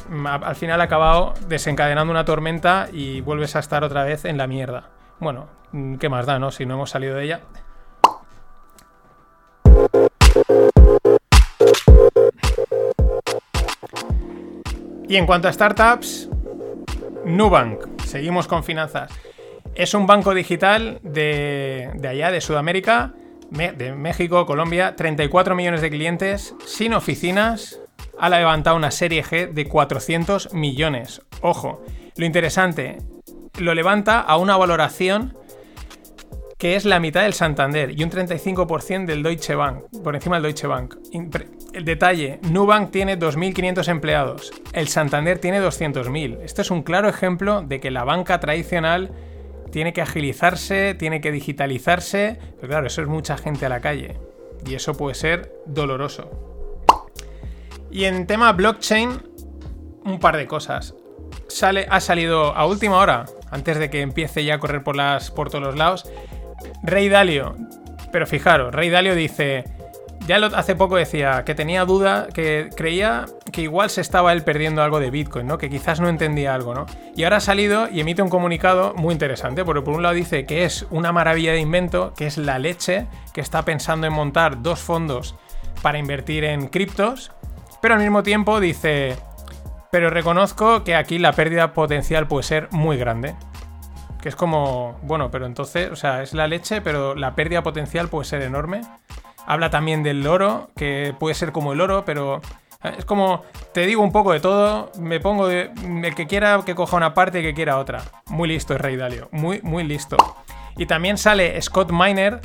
mm, 0.10 0.26
al 0.26 0.56
final 0.56 0.82
ha 0.82 0.86
acabado 0.86 1.36
desencadenando 1.48 2.10
una 2.10 2.26
tormenta 2.26 2.88
y 2.92 3.22
vuelves 3.22 3.56
a 3.56 3.60
estar 3.60 3.84
otra 3.84 4.04
vez 4.06 4.26
en 4.26 4.40
la 4.40 4.48
mierda. 4.48 4.90
Bueno, 5.20 5.50
mm, 5.72 5.98
¿qué 5.98 6.10
más 6.10 6.26
da, 6.26 6.40
no? 6.40 6.50
Si 6.50 6.66
no 6.66 6.74
hemos 6.74 6.90
salido 6.90 7.16
de 7.18 7.26
ella. 7.26 7.42
Y 15.08 15.18
en 15.18 15.26
cuanto 15.26 15.48
a 15.48 15.54
startups, 15.54 16.30
Nubank, 17.26 18.02
seguimos 18.06 18.48
con 18.48 18.64
finanzas. 18.64 19.12
Es 19.76 19.94
un 19.94 20.08
banco 20.08 20.34
digital 20.34 21.00
de, 21.04 21.90
allá, 22.08 22.32
de 22.32 22.42
Sudamérica, 22.42 23.14
de 23.50 23.94
México, 23.94 24.46
Colombia, 24.46 24.96
34 24.96 25.56
millones 25.56 25.82
de 25.82 25.90
clientes, 25.90 26.56
sin 26.66 26.94
oficinas, 26.94 27.80
ha 28.20 28.30
levantado 28.30 28.76
una 28.76 28.92
serie 28.92 29.24
G 29.24 29.52
de 29.52 29.68
400 29.68 30.54
millones. 30.54 31.22
Ojo, 31.42 31.84
lo 32.16 32.26
interesante, 32.26 33.00
lo 33.60 33.74
levanta 33.74 34.20
a 34.20 34.38
una 34.38 34.58
valoración 34.58 35.36
que 36.64 36.78
es 36.78 36.86
la 36.86 37.02
mitad 37.02 37.24
del 37.24 37.34
Santander 37.34 37.92
y 37.92 38.06
un 38.06 38.10
35% 38.10 39.06
del 39.06 39.22
Deutsche 39.22 39.54
Bank, 39.54 39.84
por 40.02 40.16
encima 40.16 40.38
del 40.38 40.44
Deutsche 40.44 40.66
Bank. 40.66 40.96
El 41.74 41.84
detalle, 41.84 42.40
Nubank 42.44 42.90
tiene 42.90 43.20
2.500 43.20 43.90
empleados, 43.90 44.54
el 44.72 44.88
Santander 44.88 45.40
tiene 45.40 45.62
200.000. 45.62 46.40
Esto 46.42 46.62
es 46.62 46.72
un 46.72 46.84
claro 46.84 47.10
ejemplo 47.10 47.64
de 47.64 47.82
que 47.82 47.92
la 47.92 48.06
banca 48.06 48.40
tradicional 48.40 49.12
tiene 49.74 49.92
que 49.92 50.00
agilizarse, 50.00 50.94
tiene 50.94 51.20
que 51.20 51.34
digitalizarse, 51.34 52.40
pero 52.56 52.70
claro, 52.70 52.88
eso 52.88 53.02
es 53.02 53.10
mucha 53.10 53.36
gente 53.36 53.66
a 53.66 53.70
la 53.70 53.82
calle 53.82 54.18
y 54.66 54.76
eso 54.76 54.94
puede 54.94 55.16
ser 55.16 55.54
doloroso. 55.66 56.32
Y 57.92 58.06
en 58.06 58.26
tema 58.26 58.54
blockchain, 58.54 59.10
un 60.06 60.18
par 60.18 60.38
de 60.38 60.48
cosas. 60.48 60.96
Sale, 61.50 61.88
ha 61.90 62.00
salido 62.00 62.56
a 62.56 62.66
última 62.66 63.00
hora, 63.00 63.26
antes 63.52 63.78
de 63.80 63.90
que 63.90 64.00
empiece 64.00 64.46
ya 64.46 64.56
a 64.56 64.60
correr 64.60 64.82
por, 64.82 64.96
las, 64.96 65.30
por 65.30 65.50
todos 65.50 65.66
los 65.66 65.76
lados, 65.76 66.10
Rey 66.84 67.10
Dalio. 67.10 67.56
Pero 68.12 68.28
fijaros, 68.28 68.74
Rey 68.74 68.90
Dalio 68.90 69.16
dice, 69.16 69.64
ya 70.28 70.38
hace 70.38 70.76
poco 70.76 70.96
decía 70.96 71.44
que 71.46 71.56
tenía 71.56 71.86
duda, 71.86 72.28
que 72.34 72.70
creía 72.76 73.26
que 73.52 73.62
igual 73.62 73.90
se 73.90 74.02
estaba 74.02 74.32
él 74.34 74.44
perdiendo 74.44 74.82
algo 74.82 75.00
de 75.00 75.12
Bitcoin, 75.12 75.48
¿no? 75.48 75.58
Que 75.58 75.70
quizás 75.70 76.00
no 76.00 76.10
entendía 76.10 76.54
algo, 76.54 76.74
¿no? 76.74 76.86
Y 77.16 77.24
ahora 77.24 77.38
ha 77.38 77.42
salido 77.42 77.90
y 77.90 78.00
emite 78.00 78.22
un 78.22 78.30
comunicado 78.30 78.94
muy 78.96 79.14
interesante, 79.14 79.66
porque 79.66 79.82
por 79.82 79.96
un 79.96 80.04
lado 80.04 80.16
dice 80.16 80.46
que 80.46 80.64
es 80.64 80.86
una 80.90 81.12
maravilla 81.12 81.52
de 81.52 81.60
invento, 81.60 82.14
que 82.16 82.28
es 82.28 82.38
la 82.38 82.60
leche, 82.60 83.08
que 83.34 83.42
está 83.42 83.64
pensando 83.64 84.08
en 84.08 84.14
montar 84.14 84.62
dos 84.62 84.80
fondos 84.80 85.36
para 85.82 85.98
invertir 85.98 86.46
en 86.46 86.68
criptos, 86.68 87.32
pero 87.82 87.96
al 87.96 88.02
mismo 88.02 88.24
tiempo 88.24 88.60
dice, 88.60 89.18
pero 89.92 90.10
reconozco 90.10 90.84
que 90.84 90.96
aquí 90.96 91.20
la 91.20 91.34
pérdida 91.34 91.74
potencial 91.74 92.28
puede 92.28 92.44
ser 92.44 92.68
muy 92.72 92.98
grande. 92.98 93.36
Que 94.24 94.30
es 94.30 94.38
como, 94.38 94.98
bueno, 95.02 95.30
pero 95.30 95.46
entonces, 95.46 95.92
o 95.92 95.98
sea, 95.98 96.24
es 96.24 96.34
la 96.34 96.48
leche, 96.48 96.80
pero 96.80 97.14
la 97.14 97.36
pérdida 97.36 97.62
potencial 97.62 98.08
puede 98.08 98.24
ser 98.24 98.42
enorme. 98.42 98.80
Habla 99.46 99.70
también 99.70 100.02
del 100.02 100.26
oro, 100.26 100.70
que 100.78 101.14
puede 101.20 101.36
ser 101.36 101.52
como 101.52 101.74
el 101.74 101.82
oro, 101.82 102.06
pero 102.06 102.40
eh, 102.86 102.94
es 103.00 103.04
como, 103.04 103.44
te 103.74 103.86
digo 103.86 104.02
un 104.02 104.14
poco 104.14 104.32
de 104.32 104.40
todo, 104.40 104.94
me 104.98 105.20
pongo 105.20 105.50
de, 105.50 105.72
el 106.06 106.16
que 106.16 106.26
quiera 106.26 106.62
que 106.66 106.74
coja 106.74 106.96
una 106.96 107.14
parte 107.14 107.42
y 107.42 107.44
que 107.44 107.54
quiera 107.54 107.78
otra. 107.78 108.02
Muy 108.28 108.48
listo 108.48 108.74
es 108.74 108.80
Rey 108.80 108.96
Dalio, 108.96 109.28
muy, 109.34 109.60
muy 109.62 109.84
listo. 109.84 110.16
Y 110.78 110.86
también 110.86 111.18
sale 111.18 111.62
Scott 111.62 111.92
Miner, 111.92 112.40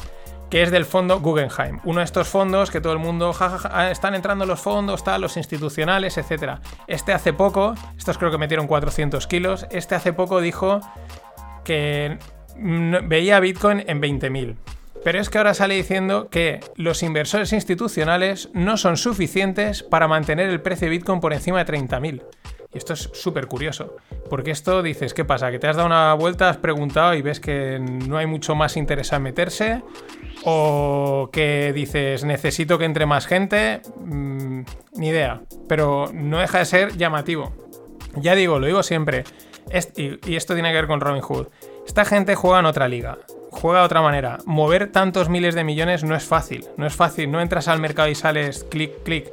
que 0.51 0.64
es 0.64 0.73
del 0.73 0.85
fondo 0.85 1.21
Guggenheim. 1.21 1.79
Uno 1.85 2.01
de 2.01 2.07
estos 2.07 2.27
fondos 2.27 2.73
que 2.73 2.81
todo 2.81 2.93
el 2.93 2.99
mundo, 2.99 3.33
jajaja, 3.33 3.71
ah, 3.73 3.91
están 3.93 4.17
entrando 4.17 4.47
los 4.47 4.59
fondos, 4.59 5.05
tal, 5.05 5.21
los 5.21 5.37
institucionales, 5.37 6.19
etc. 6.19 6.59
Este 6.88 7.12
hace 7.12 7.33
poco, 7.33 7.75
estos 7.97 8.19
creo 8.19 8.33
que 8.33 8.38
metieron 8.38 8.67
400 8.67 9.29
kilos, 9.29 9.69
este 9.71 9.95
hace 9.95 10.12
poco 10.12 10.41
dijo 10.41 10.81
que 11.68 12.16
veía 13.04 13.40
Bitcoin 13.40 13.85
en 13.87 14.00
20.000. 14.00 14.57
Pero 15.04 15.20
es 15.20 15.28
que 15.28 15.37
ahora 15.37 15.52
sale 15.52 15.74
diciendo 15.74 16.28
que 16.31 16.61
los 16.76 17.02
inversores 17.02 17.52
institucionales 17.52 18.48
no 18.54 18.78
son 18.78 18.96
suficientes 18.96 19.83
para 19.83 20.09
mantener 20.09 20.48
el 20.48 20.62
precio 20.62 20.87
de 20.87 20.92
Bitcoin 20.92 21.20
por 21.20 21.35
encima 21.35 21.62
de 21.62 21.70
30.000. 21.70 22.22
Y 22.72 22.78
esto 22.78 22.94
es 22.94 23.11
súper 23.12 23.48
curioso, 23.48 23.96
porque 24.31 24.50
esto 24.50 24.83
dices, 24.83 25.12
¿qué 25.12 25.26
pasa? 25.26 25.50
¿Que 25.50 25.59
te 25.59 25.68
has 25.68 25.76
dado 25.76 25.87
una 25.87 26.14
vuelta, 26.14 26.48
has 26.48 26.57
preguntado 26.57 27.14
y 27.14 27.20
ves 27.20 27.38
que 27.38 27.78
no 27.78 28.16
hay 28.16 28.26
mucho 28.26 28.54
más 28.54 28.78
interés 28.78 29.12
en 29.12 29.22
meterse? 29.22 29.83
¿O 30.44 31.28
que 31.31 31.72
dices, 31.74 32.24
necesito 32.24 32.78
que 32.78 32.87
entre 32.87 33.04
más 33.04 33.26
gente? 33.26 33.83
Mm, 34.04 34.62
ni 34.94 35.09
idea, 35.09 35.42
pero 35.68 36.11
no 36.14 36.38
deja 36.38 36.61
de 36.61 36.64
ser 36.64 36.96
llamativo. 36.96 37.52
Ya 38.16 38.35
digo, 38.35 38.59
lo 38.59 38.66
digo 38.66 38.83
siempre, 38.83 39.24
y 39.96 40.37
esto 40.37 40.54
tiene 40.54 40.70
que 40.70 40.76
ver 40.76 40.87
con 40.87 41.00
Robin 41.00 41.22
Hood. 41.22 41.48
Esta 41.87 42.04
gente 42.04 42.35
juega 42.35 42.61
en 42.61 42.66
otra 42.66 42.88
liga, 42.88 43.18
juega 43.50 43.81
de 43.81 43.87
otra 43.87 44.02
manera. 44.02 44.38
Mover 44.44 44.90
tantos 44.92 45.28
miles 45.28 45.54
de 45.54 45.64
millones 45.64 46.04
no 46.04 46.14
es 46.14 46.24
fácil, 46.24 46.66
no 46.76 46.87
es 46.87 46.94
fácil. 46.94 47.31
No 47.31 47.40
entras 47.40 47.68
al 47.68 47.81
mercado 47.81 48.09
y 48.09 48.14
sales 48.14 48.64
clic, 48.70 49.02
clic. 49.04 49.31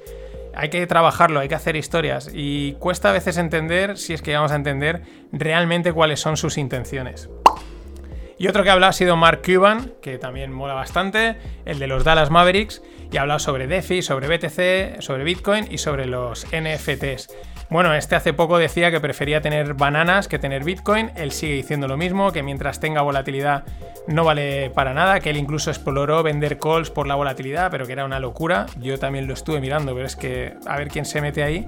Hay 0.56 0.70
que 0.70 0.88
trabajarlo, 0.88 1.42
hay 1.42 1.50
que 1.50 1.56
hacer 1.56 1.76
historias 1.76 2.30
y 2.34 2.74
cuesta 2.74 3.10
a 3.10 3.14
veces 3.14 3.38
entender, 3.38 3.98
si 3.98 4.14
es 4.14 4.22
que 4.22 4.34
vamos 4.34 4.54
a 4.54 4.56
entender, 4.56 5.02
realmente 5.34 5.92
cuáles 5.92 6.22
son 6.22 6.38
sus 6.38 6.58
intenciones. 6.58 7.30
Y 8.38 8.48
otro 8.48 8.64
que 8.64 8.70
ha 8.70 8.74
hablado 8.74 8.90
ha 8.90 8.94
sido 8.94 9.16
Mark 9.16 9.42
Cuban, 9.46 9.94
que 10.02 10.18
también 10.18 10.52
mola 10.52 10.74
bastante, 10.74 11.38
el 11.66 11.80
de 11.80 11.88
los 11.88 12.04
Dallas 12.04 12.32
Mavericks, 12.32 12.82
y 13.12 13.18
ha 13.18 13.22
hablado 13.22 13.40
sobre 13.40 13.68
DeFi, 13.68 14.02
sobre 14.02 14.28
BTC, 14.28 15.02
sobre 15.02 15.24
Bitcoin 15.24 15.68
y 15.70 15.78
sobre 15.78 16.06
los 16.06 16.46
NFTs. 16.48 17.30
Bueno, 17.70 17.94
este 17.96 18.16
hace 18.16 18.32
poco 18.32 18.60
decía 18.60 18.92
que 18.92 19.00
prefería 19.00 19.42
tener 19.42 19.74
bananas 19.74 20.28
que 20.28 20.38
tener 20.38 20.64
Bitcoin. 20.64 21.12
Él 21.16 21.32
sigue 21.32 21.56
diciendo 21.56 21.88
lo 21.88 21.98
mismo, 21.98 22.32
que 22.32 22.44
mientras 22.44 22.80
tenga 22.80 23.02
volatilidad 23.02 23.64
no 24.08 24.24
vale 24.24 24.70
para 24.70 24.94
nada, 24.94 25.20
que 25.20 25.32
él 25.32 25.38
incluso 25.38 25.72
exploró 25.72 26.22
vender 26.22 26.60
calls 26.60 26.92
por 26.92 27.08
la 27.08 27.16
volatilidad, 27.16 27.72
pero 27.72 27.88
que 27.88 27.94
era 27.94 28.06
una 28.06 28.20
locura. 28.20 28.68
Yo 28.80 29.00
también 29.00 29.28
lo 29.28 29.34
estuve 29.34 29.60
mirando, 29.60 29.96
pero 29.96 30.06
es 30.06 30.16
que 30.16 30.54
a 30.68 30.78
ver 30.78 30.90
quién 30.90 31.06
se 31.06 31.22
mete 31.22 31.44
ahí. 31.44 31.68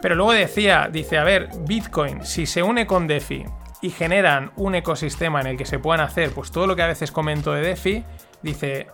Pero 0.00 0.16
luego 0.16 0.32
decía, 0.32 0.88
dice, 0.90 1.18
a 1.18 1.24
ver, 1.24 1.48
Bitcoin, 1.60 2.26
si 2.26 2.44
se 2.44 2.64
une 2.64 2.88
con 2.88 3.06
DeFi 3.06 3.44
y 3.80 3.90
generan 3.90 4.50
un 4.56 4.74
ecosistema 4.74 5.40
en 5.40 5.46
el 5.46 5.56
que 5.56 5.66
se 5.66 5.78
puedan 5.78 6.00
hacer 6.00 6.30
pues 6.30 6.50
todo 6.50 6.66
lo 6.66 6.74
que 6.74 6.82
a 6.82 6.88
veces 6.88 7.12
comento 7.12 7.52
de 7.52 7.62
DeFi, 7.62 8.04
dice, 8.42 8.88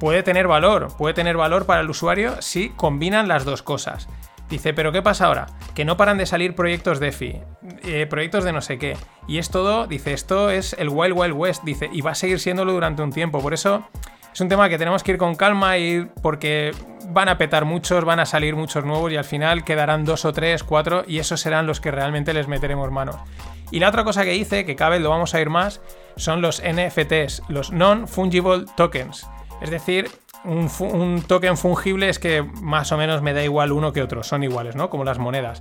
puede 0.00 0.24
tener 0.24 0.48
valor, 0.48 0.88
puede 0.96 1.14
tener 1.14 1.36
valor 1.36 1.66
para 1.66 1.82
el 1.82 1.90
usuario 1.90 2.42
si 2.42 2.70
combinan 2.70 3.28
las 3.28 3.44
dos 3.44 3.62
cosas. 3.62 4.08
Dice, 4.50 4.74
pero 4.74 4.90
¿qué 4.90 5.00
pasa 5.00 5.26
ahora? 5.26 5.46
Que 5.74 5.84
no 5.84 5.96
paran 5.96 6.18
de 6.18 6.26
salir 6.26 6.56
proyectos 6.56 6.98
DeFi, 6.98 7.40
eh, 7.84 8.06
proyectos 8.10 8.42
de 8.42 8.52
no 8.52 8.60
sé 8.60 8.78
qué. 8.78 8.96
Y 9.28 9.38
es 9.38 9.48
todo, 9.48 9.86
dice, 9.86 10.12
esto 10.12 10.50
es 10.50 10.74
el 10.78 10.88
Wild 10.88 11.16
Wild 11.16 11.34
West, 11.34 11.62
dice, 11.62 11.88
y 11.92 12.00
va 12.00 12.10
a 12.10 12.14
seguir 12.16 12.40
siéndolo 12.40 12.72
durante 12.72 13.00
un 13.00 13.12
tiempo. 13.12 13.40
Por 13.40 13.54
eso 13.54 13.86
es 14.34 14.40
un 14.40 14.48
tema 14.48 14.68
que 14.68 14.76
tenemos 14.76 15.04
que 15.04 15.12
ir 15.12 15.18
con 15.18 15.36
calma 15.36 15.78
y 15.78 16.08
porque 16.20 16.72
van 17.10 17.28
a 17.28 17.38
petar 17.38 17.64
muchos, 17.64 18.04
van 18.04 18.18
a 18.18 18.26
salir 18.26 18.56
muchos 18.56 18.84
nuevos 18.84 19.12
y 19.12 19.16
al 19.16 19.24
final 19.24 19.64
quedarán 19.64 20.04
dos 20.04 20.24
o 20.24 20.32
tres, 20.32 20.64
cuatro 20.64 21.04
y 21.06 21.18
esos 21.18 21.40
serán 21.40 21.66
los 21.66 21.80
que 21.80 21.92
realmente 21.92 22.34
les 22.34 22.48
meteremos 22.48 22.90
mano. 22.90 23.24
Y 23.70 23.78
la 23.78 23.88
otra 23.88 24.02
cosa 24.02 24.24
que 24.24 24.34
hice, 24.34 24.64
que 24.64 24.74
vez 24.74 25.00
lo 25.00 25.10
vamos 25.10 25.34
a 25.34 25.40
ir 25.40 25.48
más, 25.48 25.80
son 26.16 26.42
los 26.42 26.60
NFTs, 26.60 27.42
los 27.48 27.70
Non-Fungible 27.70 28.64
Tokens. 28.76 29.28
Es 29.60 29.70
decir, 29.70 30.10
un, 30.44 31.22
token 31.26 31.56
fungible 31.56 32.08
es 32.08 32.18
que 32.18 32.42
más 32.42 32.92
o 32.92 32.96
menos 32.96 33.22
me 33.22 33.32
da 33.32 33.42
igual 33.42 33.72
uno 33.72 33.92
que 33.92 34.02
otro, 34.02 34.22
son 34.22 34.42
iguales, 34.42 34.76
¿no? 34.76 34.90
Como 34.90 35.04
las 35.04 35.18
monedas. 35.18 35.60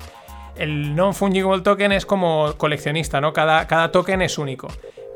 El 0.55 0.95
non-fungible 0.95 1.61
token 1.61 1.91
es 1.91 2.05
como 2.05 2.53
coleccionista, 2.57 3.21
¿no? 3.21 3.33
Cada, 3.33 3.67
cada 3.67 3.91
token 3.91 4.21
es 4.21 4.37
único. 4.37 4.67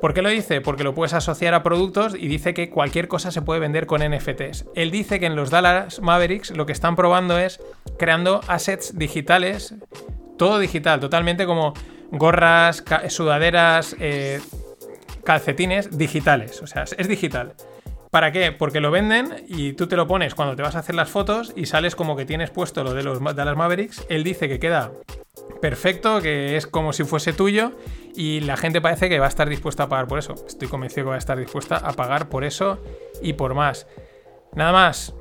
¿Por 0.04 0.14
qué 0.14 0.22
lo 0.22 0.30
dice? 0.30 0.60
Porque 0.60 0.84
lo 0.84 0.94
puedes 0.94 1.14
asociar 1.14 1.54
a 1.54 1.64
productos 1.64 2.14
y 2.14 2.28
dice 2.28 2.54
que 2.54 2.70
cualquier 2.70 3.08
cosa 3.08 3.32
se 3.32 3.42
puede 3.42 3.62
vender 3.62 3.86
con 3.86 4.02
NFTs. 4.02 4.66
Él 4.76 4.92
dice 4.92 5.18
que 5.20 5.28
en 5.28 5.36
los 5.38 5.50
Dallas 5.50 6.02
Mavericks 6.02 6.52
lo 6.52 6.66
que 6.66 6.74
están 6.74 6.98
probando 6.98 7.38
es 7.38 7.62
creando 7.98 8.42
assets 8.48 8.98
digitales, 8.98 9.76
todo 10.38 10.60
digital, 10.60 11.00
totalmente 11.00 11.46
como 11.46 11.74
gorras, 12.12 12.84
sudaderas, 13.08 13.96
eh, 14.00 14.42
calcetines 15.24 15.98
digitales. 15.98 16.62
O 16.62 16.68
sea, 16.68 16.84
es 16.84 17.08
digital. 17.08 17.54
¿Para 18.14 18.32
qué? 18.32 18.52
Porque 18.52 18.80
lo 18.80 18.92
venden 18.92 19.44
y 19.48 19.74
tú 19.74 19.88
te 19.88 19.96
lo 19.96 20.06
pones 20.06 20.36
cuando 20.36 20.56
te 20.56 20.62
vas 20.62 20.76
a 20.76 20.80
hacer 20.80 20.94
las 20.94 21.10
fotos 21.10 21.52
y 21.56 21.66
sales 21.66 21.96
como 21.96 22.16
que 22.16 22.28
tienes 22.28 22.52
puesto 22.52 22.84
lo 22.84 22.94
de 22.94 23.02
los 23.02 23.22
Mavericks. 23.22 24.06
Él 24.08 24.24
dice 24.24 24.48
que 24.48 24.60
queda 24.60 24.92
perfecto, 25.64 26.22
que 26.22 26.56
es 26.56 26.68
como 26.68 26.94
si 26.94 27.06
fuese 27.06 27.34
tuyo 27.34 27.72
y 28.16 28.42
la 28.42 28.56
gente 28.56 28.82
parece 28.82 29.10
que 29.10 29.18
va 29.18 29.26
a 29.26 29.30
estar 29.30 29.50
dispuesta 29.50 29.82
a 29.82 29.90
pagar 29.90 30.08
por 30.08 30.20
eso. 30.20 30.36
Estoy 30.46 30.68
convencido 30.68 31.06
que 31.06 31.10
va 31.10 31.16
a 31.16 31.18
estar 31.18 31.40
dispuesta 31.40 31.78
a 31.78 31.94
pagar 31.94 32.30
por 32.30 32.44
eso 32.44 32.78
y 33.24 33.34
por 33.34 33.56
más. 33.56 33.88
Nada 34.54 34.72
más. 34.72 35.16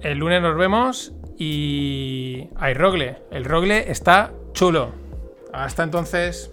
El 0.00 0.18
lunes 0.18 0.40
nos 0.40 0.56
vemos 0.56 1.12
y 1.36 2.50
hay 2.54 2.74
Rogle. 2.74 3.16
El 3.32 3.44
Rogle 3.44 3.90
está 3.90 4.30
chulo. 4.52 4.92
Hasta 5.52 5.82
entonces. 5.82 6.52